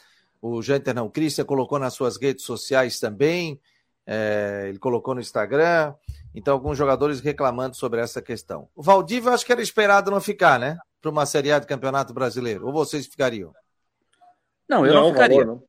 [0.40, 3.60] o Jâniter não, o Christian colocou nas suas redes sociais também,
[4.06, 5.94] é, ele colocou no Instagram.
[6.34, 8.68] Então, alguns jogadores reclamando sobre essa questão.
[8.74, 10.78] O Valdívio, eu acho que era esperado não ficar, né?
[11.02, 12.66] Para uma Série A de Campeonato Brasileiro.
[12.66, 13.52] Ou vocês ficariam?
[14.68, 15.40] Não, eu não, não ficaria.
[15.40, 15.62] Favor,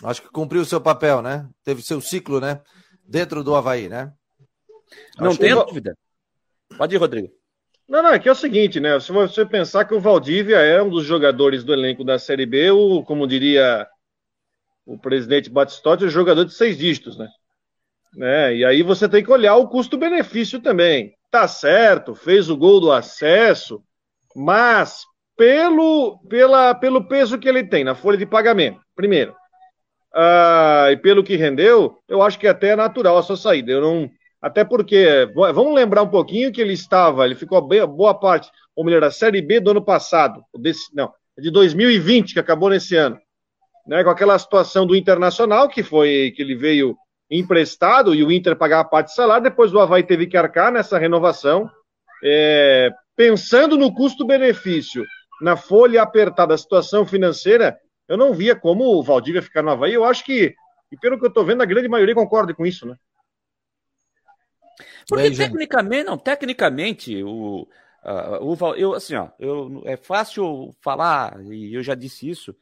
[0.00, 0.08] não.
[0.08, 1.48] Acho que cumpriu o seu papel, né?
[1.64, 2.62] Teve seu ciclo, né?
[3.04, 4.12] Dentro do Havaí, né?
[5.18, 5.66] Não Acho tenho que...
[5.66, 5.98] dúvida.
[6.78, 7.28] Pode ir, Rodrigo.
[7.88, 8.98] Não, não, aqui é o seguinte, né?
[9.00, 12.70] Se você pensar que o Valdívia é um dos jogadores do elenco da Série B,
[12.70, 13.86] o, como diria
[14.84, 17.28] o presidente Batistotti, o jogador de seis dígitos, né?
[18.14, 18.56] né?
[18.56, 21.14] E aí você tem que olhar o custo-benefício também.
[21.30, 23.82] Tá certo, fez o gol do acesso,
[24.36, 25.04] mas
[25.36, 29.34] pelo, pela, pelo peso que ele tem na folha de pagamento, primeiro,
[30.14, 33.72] ah, e pelo que rendeu, eu acho que até é natural a sua saída.
[33.72, 34.10] Eu não,
[34.40, 38.84] Até porque, vamos lembrar um pouquinho que ele estava, ele ficou bem, boa parte, ou
[38.84, 43.18] melhor, a Série B do ano passado, desse, não, de 2020, que acabou nesse ano,
[43.86, 46.96] né, com aquela situação do Internacional, que foi que ele veio
[47.30, 50.98] emprestado e o Inter pagava parte do salário, depois o Havaí teve que arcar nessa
[50.98, 51.68] renovação.
[52.24, 55.04] É, pensando no custo-benefício,
[55.40, 59.94] na folha apertada, a situação financeira, eu não via como o Valdívia ficar no Havaí.
[59.94, 60.54] Eu acho que,
[60.92, 62.96] e pelo que eu estou vendo, a grande maioria concorda com isso, né?
[65.08, 67.62] Porque Bem, tecnicamente, não, tecnicamente, o,
[68.04, 72.54] uh, o eu, assim, ó, eu, é fácil falar, e eu já disse isso,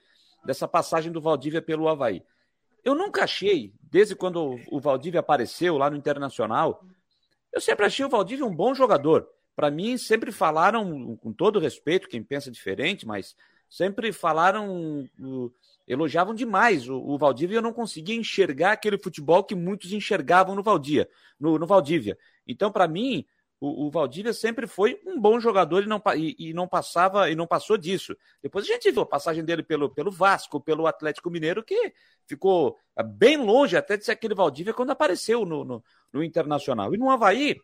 [0.44, 2.22] dessa passagem do Valdívia pelo Havaí.
[2.84, 6.84] Eu nunca achei, desde quando o Valdívia apareceu lá no Internacional,
[7.50, 9.26] eu sempre achei o Valdívia um bom jogador.
[9.54, 13.36] Para mim, sempre falaram, com todo respeito, quem pensa diferente, mas
[13.68, 15.08] sempre falaram,
[15.86, 20.62] elogiavam demais o, o Valdívia eu não conseguia enxergar aquele futebol que muitos enxergavam no
[20.62, 21.08] Valdívia.
[21.38, 22.16] No, no Valdívia.
[22.46, 23.24] Então, para mim,
[23.60, 27.34] o, o, Valdívia sempre foi um bom jogador e não, e, e, não passava e
[27.34, 28.16] não passou disso.
[28.42, 31.92] Depois a gente viu a passagem dele pelo, pelo Vasco, pelo Atlético Mineiro, que
[32.26, 36.94] ficou ah, bem longe até de ser aquele Valdívia quando apareceu no, no, no Internacional.
[36.94, 37.56] E no Havaí,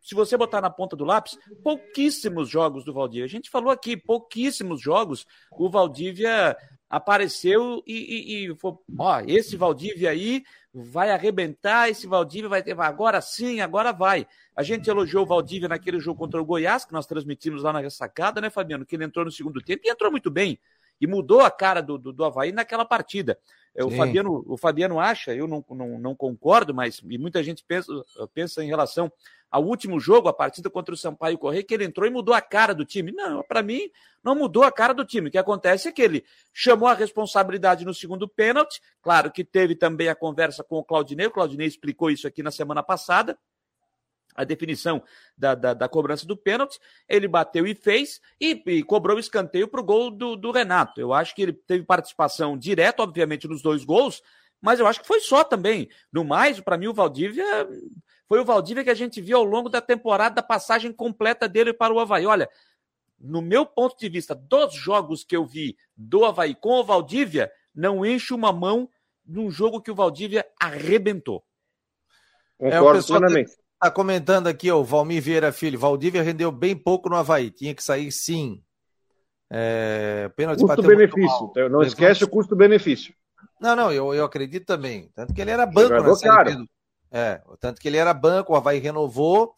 [0.00, 3.26] se você botar na ponta do lápis, pouquíssimos jogos do Valdívia.
[3.26, 6.56] A gente falou aqui, pouquíssimos jogos o Valdívia
[6.88, 10.42] apareceu e, e, e foi, ó, esse Valdívia aí
[10.72, 14.26] vai arrebentar, esse Valdívia vai ter, agora sim, agora vai.
[14.56, 17.80] A gente elogiou o Valdívia naquele jogo contra o Goiás, que nós transmitimos lá na
[17.80, 18.84] ressacada, né, Fabiano?
[18.84, 20.58] Que ele entrou no segundo tempo e entrou muito bem.
[21.00, 23.38] E mudou a cara do, do, do Havaí naquela partida.
[23.74, 27.64] É, o Fabiano, o Fabiano acha, eu não, não, não concordo, mas e muita gente
[27.64, 27.92] pensa,
[28.34, 29.10] pensa em relação
[29.50, 32.40] ao último jogo, a partida contra o Sampaio Correia, que ele entrou e mudou a
[32.40, 33.10] cara do time.
[33.10, 33.90] Não, para mim,
[34.22, 35.28] não mudou a cara do time.
[35.28, 38.80] O que acontece é que ele chamou a responsabilidade no segundo pênalti.
[39.02, 41.26] Claro que teve também a conversa com o Claudinei.
[41.26, 43.36] O Claudinei explicou isso aqui na semana passada.
[44.34, 45.02] A definição
[45.36, 46.78] da, da, da cobrança do pênalti,
[47.08, 51.00] ele bateu e fez e, e cobrou o escanteio para o gol do, do Renato.
[51.00, 54.22] Eu acho que ele teve participação direta, obviamente, nos dois gols,
[54.60, 55.88] mas eu acho que foi só também.
[56.12, 57.68] No mais, para mim, o Valdívia
[58.28, 61.72] foi o Valdívia que a gente viu ao longo da temporada, da passagem completa dele
[61.72, 62.26] para o Havaí.
[62.26, 62.48] Olha,
[63.18, 67.50] no meu ponto de vista, dos jogos que eu vi do Havaí com o Valdívia,
[67.74, 68.88] não enche uma mão
[69.26, 71.44] num jogo que o Valdívia arrebentou.
[72.56, 73.52] Concordo é, o plenamente.
[73.80, 75.78] Está comentando aqui, o Valmir Vieira Filho.
[75.78, 77.50] Valdívia rendeu bem pouco no Havaí.
[77.50, 78.62] Tinha que sair sim.
[79.48, 81.52] É, custo-benefício.
[81.70, 83.14] Não esquece o custo-benefício.
[83.58, 85.10] Não, não, eu, eu acredito também.
[85.14, 86.68] Tanto que ele era banco Série B
[87.10, 89.54] é, tanto que ele era banco, o Havaí renovou,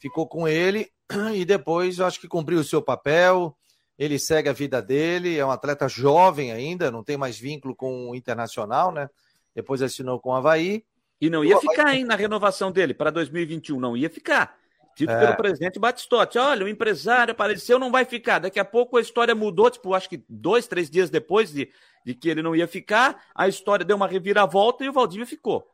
[0.00, 0.90] ficou com ele
[1.34, 3.56] e depois eu acho que cumpriu o seu papel.
[3.98, 8.10] Ele segue a vida dele, é um atleta jovem ainda, não tem mais vínculo com
[8.10, 9.10] o Internacional, né?
[9.54, 10.84] Depois assinou com o Havaí.
[11.20, 14.56] E não ia ficar, hein, na renovação dele para 2021, não ia ficar.
[14.96, 15.20] Dito é.
[15.20, 16.38] pelo presidente Batistotti.
[16.38, 18.38] Olha, o empresário apareceu, não vai ficar.
[18.38, 21.70] Daqui a pouco a história mudou, tipo, acho que dois, três dias depois de,
[22.04, 25.70] de que ele não ia ficar, a história deu uma reviravolta e o Valdívia ficou.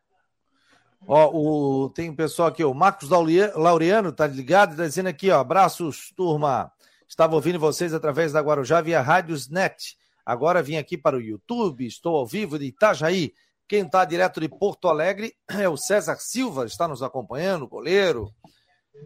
[1.07, 4.77] Ó, o, tem um pessoal aqui, o Marcos Laureano, tá ligado?
[4.77, 6.73] Tá dizendo aqui, ó, abraços, turma.
[7.09, 9.97] Estava ouvindo vocês através da Guarujá via Rádios Net.
[10.25, 13.35] Agora vim aqui para o YouTube, estou ao vivo de Itajaí.
[13.73, 18.31] Quem está direto de Porto Alegre é o César Silva, está nos acompanhando, goleiro,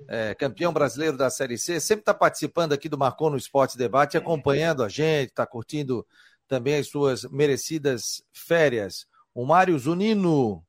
[0.08, 4.16] é, campeão brasileiro da Série C, sempre está participando aqui do Marcou no Esporte Debate,
[4.16, 6.04] acompanhando a gente, está curtindo
[6.48, 9.06] também as suas merecidas férias.
[9.32, 10.64] O Mário Zunino,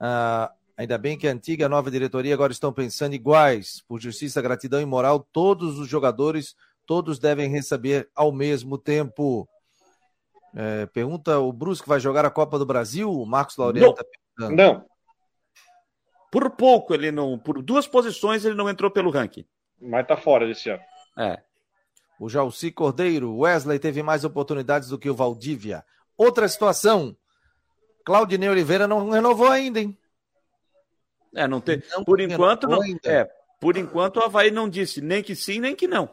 [0.00, 3.84] ah, Ainda bem que a antiga e a nova diretoria agora estão pensando iguais.
[3.86, 9.46] Por justiça, gratidão e moral, todos os jogadores, todos devem receber ao mesmo tempo.
[10.54, 13.10] É, pergunta o Brusque vai jogar a Copa do Brasil?
[13.10, 14.56] O Marcos Laureano está perguntando.
[14.56, 14.86] Não.
[16.30, 17.38] Por pouco ele não.
[17.38, 19.44] Por duas posições ele não entrou pelo ranking.
[19.80, 20.82] Mas tá fora desse ano.
[21.18, 21.40] É.
[22.18, 25.84] O Jalci Cordeiro, Wesley teve mais oportunidades do que o Valdívia.
[26.16, 27.16] Outra situação.
[28.04, 29.96] Claudinei Oliveira não renovou ainda, hein?
[31.34, 31.82] É, não tem.
[31.90, 32.80] Não por enquanto, não.
[33.04, 33.28] É,
[33.60, 36.08] por enquanto o Havaí não disse nem que sim, nem que não.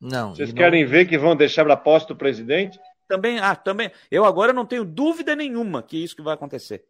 [0.00, 0.34] Não.
[0.34, 0.90] Vocês querem não...
[0.90, 2.78] ver que vão deixar para posto do presidente?
[3.08, 3.90] Também, ah, também.
[4.10, 6.84] Eu agora não tenho dúvida nenhuma que isso que vai acontecer.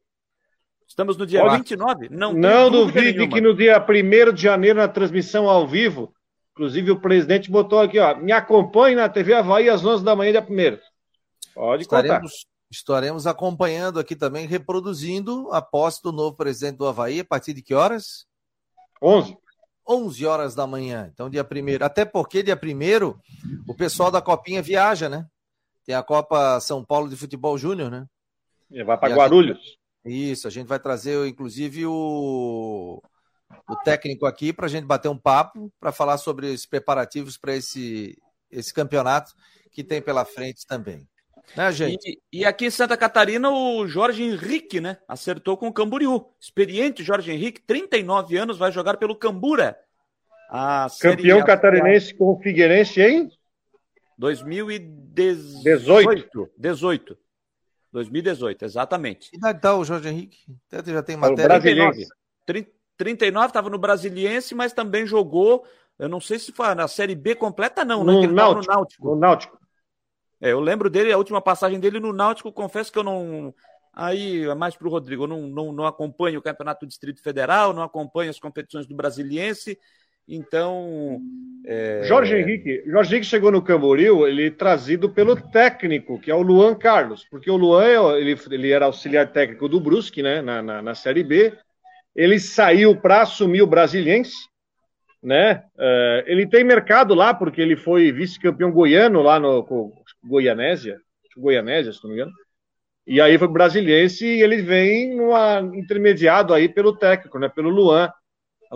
[0.87, 2.09] Estamos no dia Olha, 29?
[2.11, 3.35] Não, não duvide nenhuma.
[3.35, 6.15] que no dia 1 de janeiro, na transmissão ao vivo,
[6.53, 10.33] inclusive o presidente botou aqui, ó, me acompanhe na TV Havaí às 11 da manhã,
[10.33, 10.79] dia 1
[11.55, 17.21] Pode Estaremos, contar estaremos acompanhando aqui também, reproduzindo a posse do novo presidente do Havaí,
[17.21, 18.27] a partir de que horas?
[19.03, 19.37] 11.
[19.89, 21.11] 11 horas da manhã.
[21.13, 21.85] Então, dia primeiro.
[21.85, 23.21] Até porque, dia primeiro,
[23.69, 25.27] o pessoal da Copinha viaja, né?
[25.87, 28.07] Tem a Copa São Paulo de Futebol Júnior, né?
[28.71, 29.59] E vai para Guarulhos.
[29.59, 30.33] Gente...
[30.33, 33.01] Isso, a gente vai trazer, inclusive, o.
[33.69, 37.55] o técnico aqui para a gente bater um papo, para falar sobre os preparativos para
[37.55, 38.19] esse,
[38.51, 39.33] esse campeonato
[39.71, 41.09] que tem pela frente também.
[41.57, 42.21] Né, gente?
[42.33, 44.99] E, e, aqui em Santa Catarina, o Jorge Henrique, né?
[45.07, 46.27] Acertou com o Camboriú.
[46.41, 49.79] Experiente Jorge Henrique, 39 anos, vai jogar pelo Cambura.
[51.01, 53.31] Campeão catarinense com o Figueirense em
[54.19, 56.51] 2018.
[56.57, 57.19] 18.
[57.93, 59.31] 2018, exatamente.
[59.31, 60.39] Que idade tá o Jorge Henrique?
[60.71, 61.61] Já tem matéria.
[61.61, 62.07] 39.
[62.97, 65.67] 39, estava no Brasiliense, mas também jogou.
[65.99, 68.13] Eu não sei se foi na Série B completa, não, né?
[68.13, 69.09] No, Náutico, no Náutico.
[69.09, 69.59] No Náutico.
[70.41, 73.55] É, eu lembro dele, a última passagem dele no Náutico, confesso que eu não.
[73.93, 77.23] Aí é mais para o Rodrigo, eu não, não, não acompanho o Campeonato do Distrito
[77.23, 79.79] Federal, não acompanho as competições do Brasiliense,
[80.29, 81.21] então.
[81.65, 82.05] É...
[82.05, 86.75] Jorge Henrique, Jorge Henrique chegou no Camboriú, ele trazido pelo técnico, que é o Luan
[86.77, 90.81] Carlos, porque o Luan é ele, ele era auxiliar técnico do Brusque, né, na, na,
[90.81, 91.53] na Série B.
[92.15, 94.37] Ele saiu para assumir o Brasiliense,
[95.23, 95.65] né?
[95.77, 99.67] Uh, ele tem mercado lá, porque ele foi vice-campeão goiano lá no
[100.25, 100.99] Goianésia,
[101.37, 102.33] Goianésia, se não me engano.
[103.07, 107.49] E aí foi brasiliense e ele vem numa, intermediado aí pelo técnico, né?
[107.49, 108.11] Pelo Luan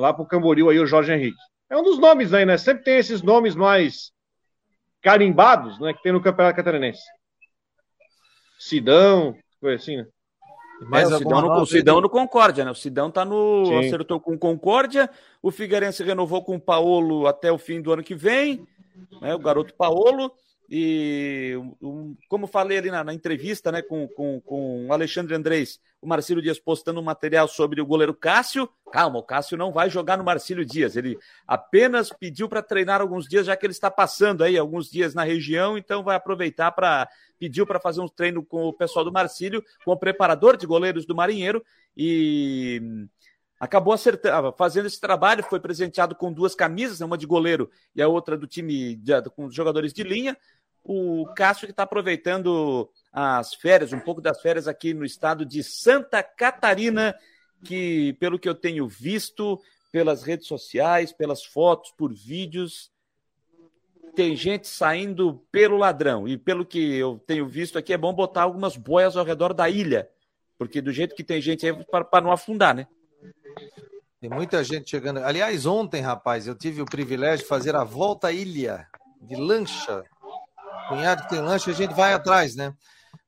[0.00, 1.38] lá para o Camboriú aí o Jorge Henrique.
[1.68, 2.56] É um dos nomes aí, né?
[2.58, 4.10] Sempre tem esses nomes mais
[5.02, 5.94] carimbados, né?
[5.94, 7.02] Que tem no Campeonato Catarinense.
[8.58, 10.06] Sidão, coisa assim, né?
[10.88, 12.70] Mas é, o Sidão, no, o Sidão no Concórdia, né?
[12.70, 13.66] O Sidão tá no.
[13.66, 13.78] Sim.
[13.78, 15.10] acertou com o Concórdia,
[15.42, 18.66] o Figueirense renovou com o Paolo até o fim do ano que vem,
[19.20, 19.34] né?
[19.34, 20.32] O garoto Paolo.
[20.72, 25.80] E um, como falei ali na, na, entrevista né, com, com, com o Alexandre Andrés,
[26.00, 28.70] o Marcílio Dias postando um material sobre o goleiro Cássio.
[28.92, 30.94] Calma, o Cássio não vai jogar no Marcílio Dias.
[30.94, 35.12] Ele apenas pediu para treinar alguns dias, já que ele está passando aí alguns dias
[35.12, 37.08] na região, então vai aproveitar para.
[37.36, 41.04] Pediu para fazer um treino com o pessoal do Marcílio, com o preparador de goleiros
[41.04, 41.64] do Marinheiro.
[41.96, 43.08] E
[43.58, 48.00] acabou acertando, ah, fazendo esse trabalho, foi presenteado com duas camisas, uma de goleiro e
[48.00, 50.36] a outra do time de, com jogadores de linha
[50.84, 55.62] o Cássio que está aproveitando as férias, um pouco das férias aqui no estado de
[55.62, 57.14] Santa Catarina,
[57.64, 59.60] que, pelo que eu tenho visto,
[59.92, 62.90] pelas redes sociais, pelas fotos, por vídeos,
[64.14, 66.26] tem gente saindo pelo ladrão.
[66.26, 69.68] E pelo que eu tenho visto aqui, é bom botar algumas boias ao redor da
[69.68, 70.08] ilha,
[70.58, 72.86] porque do jeito que tem gente aí, para não afundar, né?
[74.20, 75.18] Tem muita gente chegando.
[75.20, 78.86] Aliás, ontem, rapaz, eu tive o privilégio de fazer a volta à ilha
[79.22, 80.04] de lancha
[80.90, 82.74] cunhado que tem lanche, a gente vai atrás, né?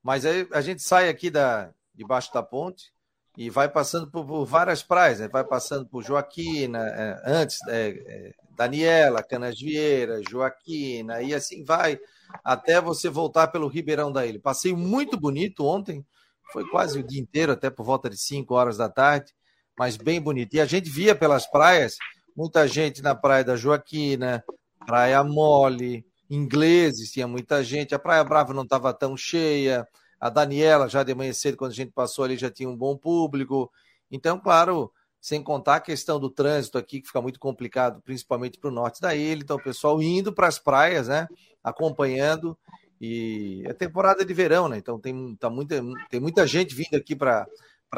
[0.02, 2.92] Mas aí a gente sai aqui da, debaixo da ponte
[3.36, 5.28] e vai passando por, por várias praias, né?
[5.28, 11.98] Vai passando por Joaquina, é, antes, é, é, Daniela, Canas Vieira, Joaquina, e assim vai
[12.44, 14.40] até você voltar pelo Ribeirão da Ilha.
[14.40, 16.04] Passei muito bonito ontem,
[16.52, 19.32] foi quase o dia inteiro, até por volta de 5 horas da tarde,
[19.78, 20.54] mas bem bonito.
[20.54, 21.96] E a gente via pelas praias,
[22.36, 24.44] muita gente na praia da Joaquina,
[24.84, 27.94] Praia Mole, ingleses, tinha muita gente.
[27.94, 29.86] A Praia Brava não estava tão cheia.
[30.18, 32.96] A Daniela, já de manhã cedo, quando a gente passou ali, já tinha um bom
[32.96, 33.70] público.
[34.10, 38.70] Então, claro, sem contar a questão do trânsito aqui, que fica muito complicado, principalmente para
[38.70, 39.42] o norte da ilha.
[39.42, 41.28] Então, o pessoal indo para as praias, né?
[41.62, 42.56] Acompanhando.
[43.00, 44.78] E é temporada de verão, né?
[44.78, 47.46] Então tem, tá muita, tem muita gente vindo aqui para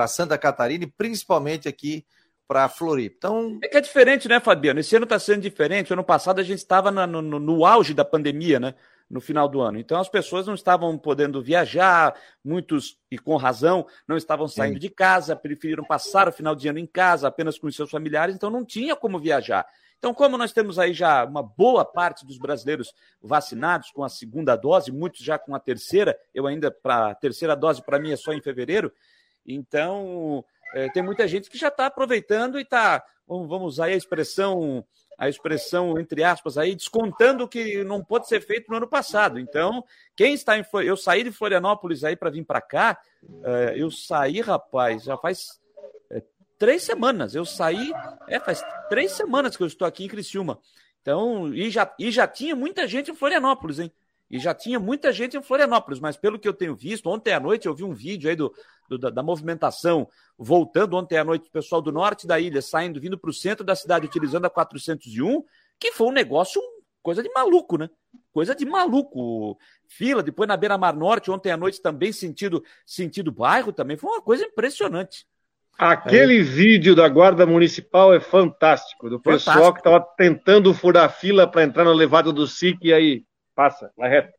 [0.09, 2.07] Santa Catarina e principalmente aqui
[2.47, 3.16] para Floripa.
[3.18, 3.59] Então...
[3.62, 4.80] É que é diferente, né, Fabiano?
[4.80, 5.92] Esse ano está sendo diferente.
[5.92, 8.74] ano passado a gente estava no, no, no, auge da pandemia, né?
[9.09, 9.78] No final do ano.
[9.78, 14.80] Então as pessoas não estavam podendo viajar, muitos, e com razão, não estavam saindo Sim.
[14.80, 18.34] de casa, preferiram passar o final de ano em casa, apenas com os seus familiares,
[18.34, 19.66] então não tinha como viajar.
[19.99, 22.92] Então, como nós temos aí já uma boa parte dos brasileiros
[23.22, 27.55] vacinados com a segunda dose, muitos já com a terceira, eu ainda para a terceira
[27.55, 28.92] dose para mim é só em fevereiro.
[29.47, 30.45] Então,
[30.75, 34.85] é, tem muita gente que já está aproveitando e está, vamos usar a expressão,
[35.16, 39.39] a expressão entre aspas aí, descontando o que não pôde ser feito no ano passado.
[39.39, 39.85] Então,
[40.16, 42.99] quem está em eu saí de Florianópolis aí para vir para cá,
[43.45, 45.61] é, eu saí, rapaz, já faz
[46.11, 46.20] é,
[46.59, 47.37] três semanas.
[47.37, 47.93] Eu saí,
[48.27, 50.59] é, faz três semanas que eu estou aqui em Criciúma.
[51.01, 53.93] Então, e já, e já tinha muita gente em Florianópolis, hein?
[54.34, 57.38] E já tinha muita gente em Florianópolis, mas pelo que eu tenho visto, ontem à
[57.38, 58.52] noite eu vi um vídeo aí do,
[58.88, 63.00] do da, da, movimentação voltando ontem à noite, o pessoal do norte da ilha saindo,
[63.00, 65.44] vindo para o centro da cidade utilizando a 401,
[65.78, 66.61] que foi um negócio,
[67.00, 67.88] coisa de maluco, né?
[68.32, 69.56] Coisa de maluco.
[69.86, 74.20] Fila, depois na Beira-Mar Norte, ontem à noite também sentido, sentido bairro também, foi uma
[74.20, 75.28] coisa impressionante.
[75.78, 76.42] Aquele Aí.
[76.42, 79.52] vídeo da Guarda Municipal é fantástico, do fantástico.
[79.52, 83.24] pessoal que estava tentando furar fila para entrar no levado do SIC e aí
[83.55, 84.33] passa, vai reto.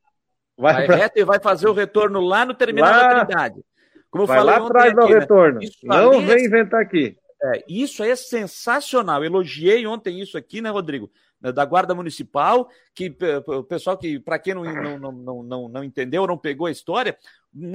[0.57, 0.95] Vai, vai pra...
[0.95, 3.13] reto e vai fazer o retorno lá no terminal lá...
[3.13, 3.61] da Trindade.
[4.09, 5.59] Como eu vai falei lá atrás do retorno.
[5.83, 7.17] Não vem inventar aqui.
[7.43, 9.23] É, isso é sensacional.
[9.23, 11.11] Elogiei ontem isso aqui, né, Rodrigo?
[11.53, 13.15] Da Guarda Municipal, que
[13.45, 17.15] o pessoal que, para quem não, não, não, não, não entendeu, não pegou a história,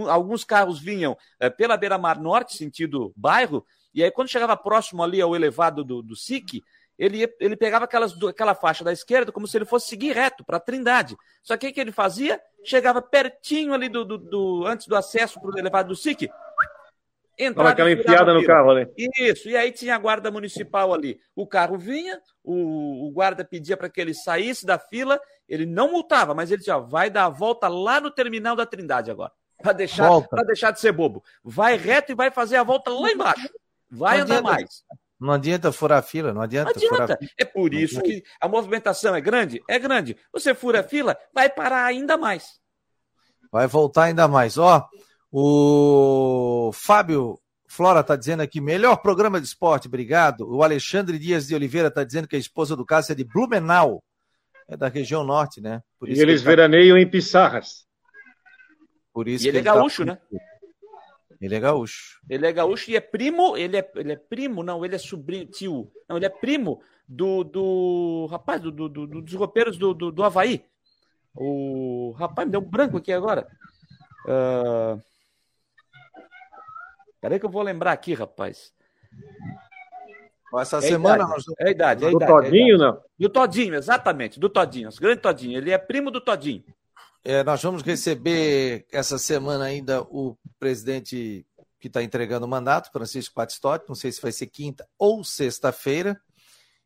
[0.08, 3.64] alguns carros vinham é, pela beira-mar norte, sentido bairro,
[3.94, 6.64] e aí quando chegava próximo ali ao elevado do, do SIC,
[7.00, 10.58] ele, ele pegava aquelas, aquela faixa da esquerda como se ele fosse seguir reto para
[10.58, 11.16] a Trindade.
[11.42, 12.38] Só que o que ele fazia?
[12.62, 16.30] Chegava pertinho ali do, do, do antes do acesso para o elevado do SIC,
[17.38, 18.86] Entrava aquela enfiada no carro ali.
[19.18, 21.18] Isso, e aí tinha a guarda municipal ali.
[21.34, 25.18] O carro vinha, o, o guarda pedia para que ele saísse da fila,
[25.48, 29.10] ele não multava, mas ele dizia: vai dar a volta lá no terminal da Trindade
[29.10, 29.32] agora.
[29.62, 30.10] Para deixar,
[30.46, 31.24] deixar de ser bobo.
[31.42, 33.48] Vai reto e vai fazer a volta lá embaixo.
[33.90, 34.84] Vai não andar adianta, mais.
[35.20, 36.72] Não adianta furar a fila, não adianta.
[36.74, 37.18] Não adianta.
[37.36, 39.62] É por isso que a movimentação é grande?
[39.68, 40.16] É grande.
[40.32, 42.58] Você fura a fila, vai parar ainda mais.
[43.52, 44.56] Vai voltar ainda mais.
[44.56, 44.88] Ó,
[45.30, 47.38] o Fábio
[47.68, 50.48] Flora está dizendo aqui, melhor programa de esporte, obrigado.
[50.48, 54.02] O Alexandre Dias de Oliveira está dizendo que a esposa do Cássio é de Blumenau,
[54.66, 55.82] é da região norte, né?
[56.02, 56.48] e eles tá...
[56.48, 57.86] veraneiam em Pissarras.
[59.12, 60.12] Por isso e ele é tá gaúcho, tá...
[60.12, 60.18] né?
[61.40, 62.20] Ele é gaúcho.
[62.28, 65.46] Ele é gaúcho e é primo, ele é, ele é primo, não, ele é sobrinho,
[65.46, 65.90] tio.
[66.06, 70.22] Não, ele é primo do, do rapaz, do, do, do dos roupeiros do, do, do
[70.22, 70.64] Havaí.
[71.34, 73.48] O rapaz me deu um branco aqui agora.
[74.26, 75.00] Uh...
[77.20, 78.72] Peraí que eu vou lembrar aqui, rapaz.
[80.58, 81.24] Essa é semana.
[81.24, 82.04] Idade, É a idade.
[82.04, 83.02] É a do idade, Todinho, é não?
[83.18, 84.40] Do Todinho, exatamente.
[84.40, 84.88] Do Todinho.
[84.88, 85.56] O grande Todinho.
[85.56, 86.64] Ele é primo do Todinho.
[87.22, 91.46] É, nós vamos receber essa semana ainda o presidente
[91.78, 93.88] que está entregando o mandato, Francisco Batistotti.
[93.88, 96.20] Não sei se vai ser quinta ou sexta-feira.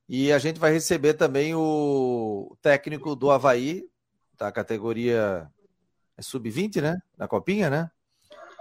[0.09, 3.85] E a gente vai receber também o técnico do Havaí,
[4.37, 5.49] da categoria
[6.17, 7.01] é sub-20, né?
[7.17, 7.91] Na Copinha, né?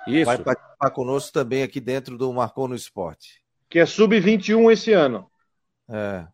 [0.07, 0.25] Isso.
[0.25, 3.43] Vai participar conosco também aqui dentro do Marcou no Esporte.
[3.69, 5.29] Que é sub-21 esse ano.
[5.89, 6.27] É.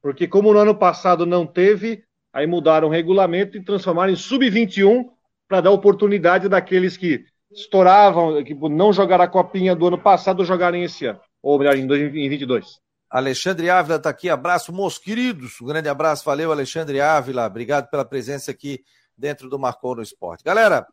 [0.00, 2.04] Porque como no ano passado não teve,
[2.38, 5.04] aí mudaram o regulamento e transformaram em sub-21
[5.46, 10.84] para dar oportunidade daqueles que estouravam, que não jogaram a copinha do ano passado, jogarem
[10.84, 11.20] esse ano.
[11.42, 12.80] Ou melhor, em 2022.
[13.10, 15.60] Alexandre Ávila está aqui, abraço, meus queridos.
[15.60, 17.46] Um grande abraço, valeu, Alexandre Ávila.
[17.46, 18.80] Obrigado pela presença aqui
[19.16, 20.44] dentro do Marcou no Esporte.
[20.44, 20.86] Galera,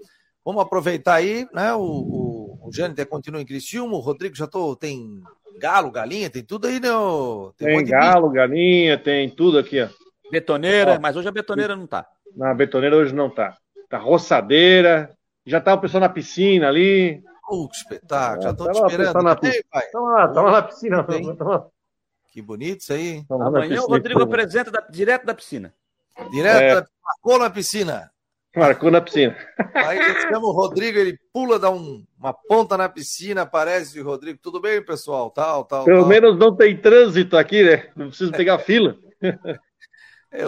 [0.45, 1.73] Vamos aproveitar aí, né?
[1.73, 5.23] O, o, o Jâniter continua em Criciúma, o Rodrigo já tô, tem
[5.59, 6.89] galo, galinha, tem tudo aí, né?
[7.57, 9.89] Tem, tem galo, galinha, tem tudo aqui, ó.
[10.31, 12.07] Betoneira, mas hoje a betoneira não tá.
[12.35, 13.57] Na betoneira hoje não tá.
[13.89, 15.15] Tá roçadeira,
[15.45, 17.23] já tá o pessoal na piscina ali.
[17.49, 19.22] Uh, que espetáculo, já tô te esperando.
[19.22, 19.64] Na piscina.
[19.91, 21.06] Tamo lá, tamo na piscina.
[22.31, 23.23] Que bonito isso aí.
[23.30, 25.73] Amanhã o Rodrigo apresenta da, direto da piscina.
[26.31, 26.76] Direto é.
[26.81, 28.11] da, marcou na piscina.
[28.56, 29.35] Marcou na piscina.
[29.73, 34.39] Aí chama o Rodrigo, ele pula, dá um, uma ponta na piscina, aparece o Rodrigo.
[34.41, 35.30] Tudo bem, pessoal?
[35.30, 35.84] Tal, tal.
[35.85, 36.07] Pelo tal.
[36.10, 37.89] menos não tem trânsito aqui, né?
[37.95, 38.97] Não preciso pegar fila.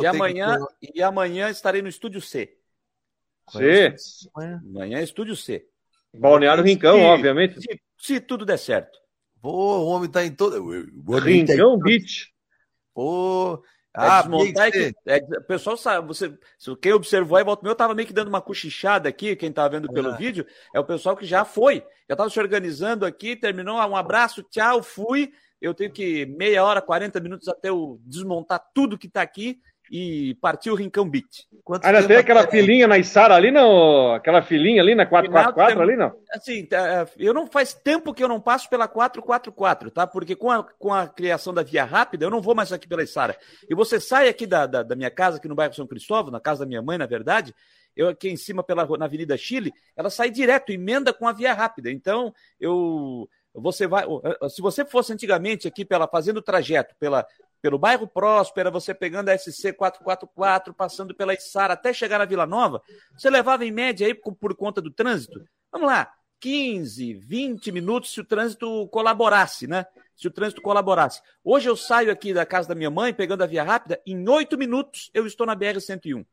[0.02, 0.92] e, amanhã, que...
[0.96, 2.58] e amanhã estarei no Estúdio C.
[3.50, 3.96] C?
[4.36, 5.66] Amanhã é Estúdio C.
[6.14, 7.62] Balneário Rincão, se, obviamente.
[7.62, 8.98] Se, se, tudo der certo.
[9.42, 10.60] Pô, o homem tá em todo.
[11.20, 12.34] Rincão Beach.
[12.94, 13.64] Pô,
[13.98, 16.32] é ah, desmontar é que, é, o pessoal sabe, você,
[16.80, 19.70] quem observou aí, volta meu, eu tava meio que dando uma cochichada aqui, quem tava
[19.70, 20.18] vendo pelo é.
[20.18, 24.44] vídeo, é o pessoal que já foi, já tava se organizando aqui, terminou, um abraço,
[24.44, 29.24] tchau, fui, eu tenho que meia hora, 40 minutos até eu desmontar tudo que tá
[29.24, 29.60] aqui,
[29.92, 31.46] e partiu o Rincão Beat.
[31.84, 34.14] Ainda tem aquela filinha na Isara ali, não?
[34.14, 36.14] Aquela filinha ali na 444 ali, não?
[36.32, 40.06] Assim, tá, é, eu não faz tempo que eu não passo pela 444, tá?
[40.08, 43.04] Porque com a, com a criação da Via Rápida, eu não vou mais aqui pela
[43.04, 43.38] Isara.
[43.70, 46.40] E você sai aqui da, da, da minha casa, aqui no bairro São Cristóvão, na
[46.40, 47.54] casa da minha mãe, na verdade,
[47.96, 51.54] eu aqui em cima pela na Avenida Chile, ela sai direto, emenda com a Via
[51.54, 51.92] Rápida.
[51.92, 53.28] Então, eu
[53.62, 54.06] você vai,
[54.50, 57.26] se você fosse antigamente aqui pela fazendo o trajeto pela
[57.60, 62.46] pelo bairro Próspera, você pegando a SC 444, passando pela Içara até chegar na Vila
[62.46, 62.82] Nova,
[63.18, 68.22] você levava em média aí por conta do trânsito, vamos lá, 15, 20 minutos se
[68.22, 69.88] o trânsito colaborasse, né?
[70.16, 71.22] Se o trânsito colaborasse.
[71.44, 74.58] Hoje eu saio aqui da casa da minha mãe, pegando a via rápida, em 8
[74.58, 76.26] minutos eu estou na BR-101.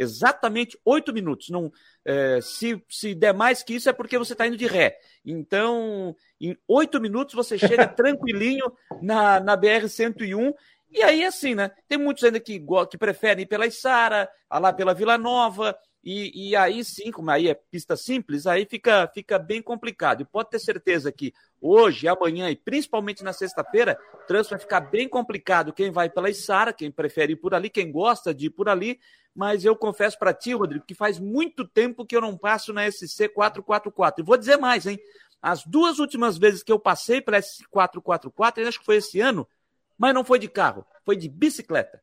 [0.00, 1.50] Exatamente 8 minutos.
[1.50, 1.70] Não,
[2.06, 4.96] é, se, se der mais que isso é porque você está indo de ré.
[5.22, 8.72] Então, em 8 minutos você chega tranquilinho
[9.02, 10.54] na, na BR-101
[10.90, 11.70] e aí, assim, né?
[11.86, 12.60] Tem muitos ainda que,
[12.90, 17.48] que preferem ir pela Içara, lá pela Vila Nova, e, e, aí sim, como aí
[17.48, 20.22] é pista simples, aí fica, fica bem complicado.
[20.22, 24.80] E pode ter certeza que hoje, amanhã e principalmente na sexta-feira, o trânsito vai ficar
[24.80, 25.72] bem complicado.
[25.72, 28.98] Quem vai pela Içara, quem prefere ir por ali, quem gosta de ir por ali.
[29.34, 32.90] Mas eu confesso para ti, Rodrigo, que faz muito tempo que eu não passo na
[32.90, 34.22] SC 444.
[34.22, 34.98] E vou dizer mais, hein?
[35.40, 39.46] As duas últimas vezes que eu passei pela S444, acho que foi esse ano,
[39.96, 42.02] mas não foi de carro, foi de bicicleta.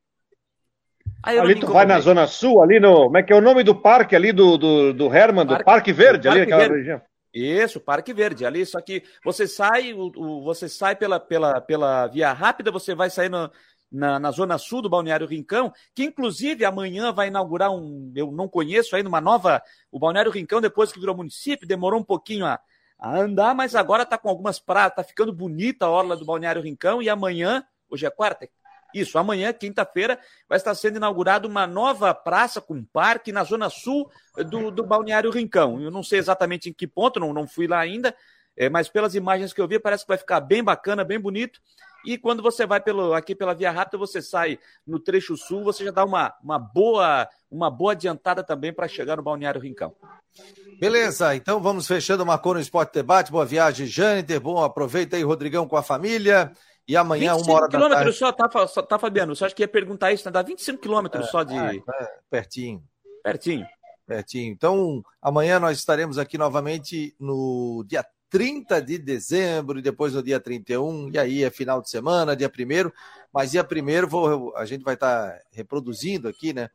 [1.40, 3.06] ali tu vai na Zona Sul, ali no.
[3.06, 5.94] Como é que é o nome do parque ali do, do, do Herman, do Parque
[5.94, 6.78] Verde, ali, aquela Verde.
[6.78, 7.02] região?
[7.34, 8.46] Isso, Parque Verde.
[8.46, 12.96] Ali, só que você sai, o, o, você sai pela, pela, pela via rápida, você
[12.96, 13.52] vai sair no,
[13.92, 18.48] na, na zona sul do Balneário Rincão, que inclusive amanhã vai inaugurar um, eu não
[18.48, 19.62] conheço ainda, uma nova.
[19.92, 22.60] O Balneário Rincão, depois que virou município, demorou um pouquinho a,
[23.00, 26.62] a andar, mas agora está com algumas praias, está ficando bonita a orla do Balneário
[26.62, 28.48] Rincão, e amanhã, hoje é quarta,
[28.94, 34.10] isso, amanhã, quinta-feira, vai estar sendo inaugurada uma nova praça com parque na zona sul
[34.50, 35.82] do, do Balneário Rincão.
[35.82, 38.16] Eu não sei exatamente em que ponto, não, não fui lá ainda,
[38.56, 41.60] é, mas pelas imagens que eu vi, parece que vai ficar bem bacana, bem bonito.
[42.08, 45.84] E quando você vai pelo, aqui pela Via Rápida, você sai no trecho sul, você
[45.84, 49.94] já dá uma, uma, boa, uma boa adiantada também para chegar no Balneário Rincão.
[50.80, 53.30] Beleza, então vamos fechando o Marcou no Esporte Debate.
[53.30, 54.40] Boa viagem, Jâniter.
[54.40, 56.54] Bom, aproveita aí, Rodrigão, com a família.
[56.88, 58.14] E amanhã, uma hora da tarde...
[58.14, 59.36] só, tá, tá, Fabiano?
[59.36, 60.32] Você acha que ia perguntar isso, né?
[60.32, 61.58] Dá 25 quilômetros é, só de...
[61.58, 62.82] É, é, pertinho.
[63.22, 63.68] Pertinho.
[64.08, 64.54] Pertinho.
[64.54, 70.40] Então, amanhã nós estaremos aqui novamente no dia 30 de dezembro e depois no dia
[70.40, 72.92] 31, e aí é final de semana, dia 1
[73.34, 76.70] mas dia 1 vou, a gente vai estar tá reproduzindo aqui, né?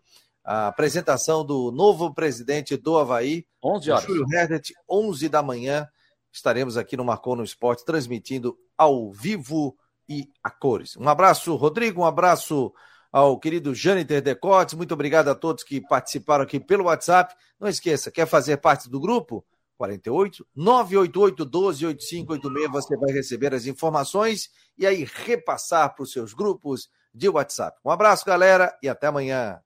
[0.45, 4.05] A apresentação do novo presidente do Havaí, 11 horas.
[4.05, 5.87] Júlio Herdet, 11 da manhã.
[6.33, 9.77] Estaremos aqui no Marcou no Esporte, transmitindo ao vivo
[10.09, 10.97] e a cores.
[10.97, 12.73] Um abraço, Rodrigo, um abraço
[13.13, 14.75] ao querido Jâniter Decotes.
[14.75, 17.35] Muito obrigado a todos que participaram aqui pelo WhatsApp.
[17.61, 19.45] Não esqueça, quer fazer parte do grupo?
[19.77, 22.71] 48 988 12 8586.
[22.73, 27.79] Você vai receber as informações e aí repassar para os seus grupos de WhatsApp.
[27.85, 29.61] Um abraço, galera, e até amanhã.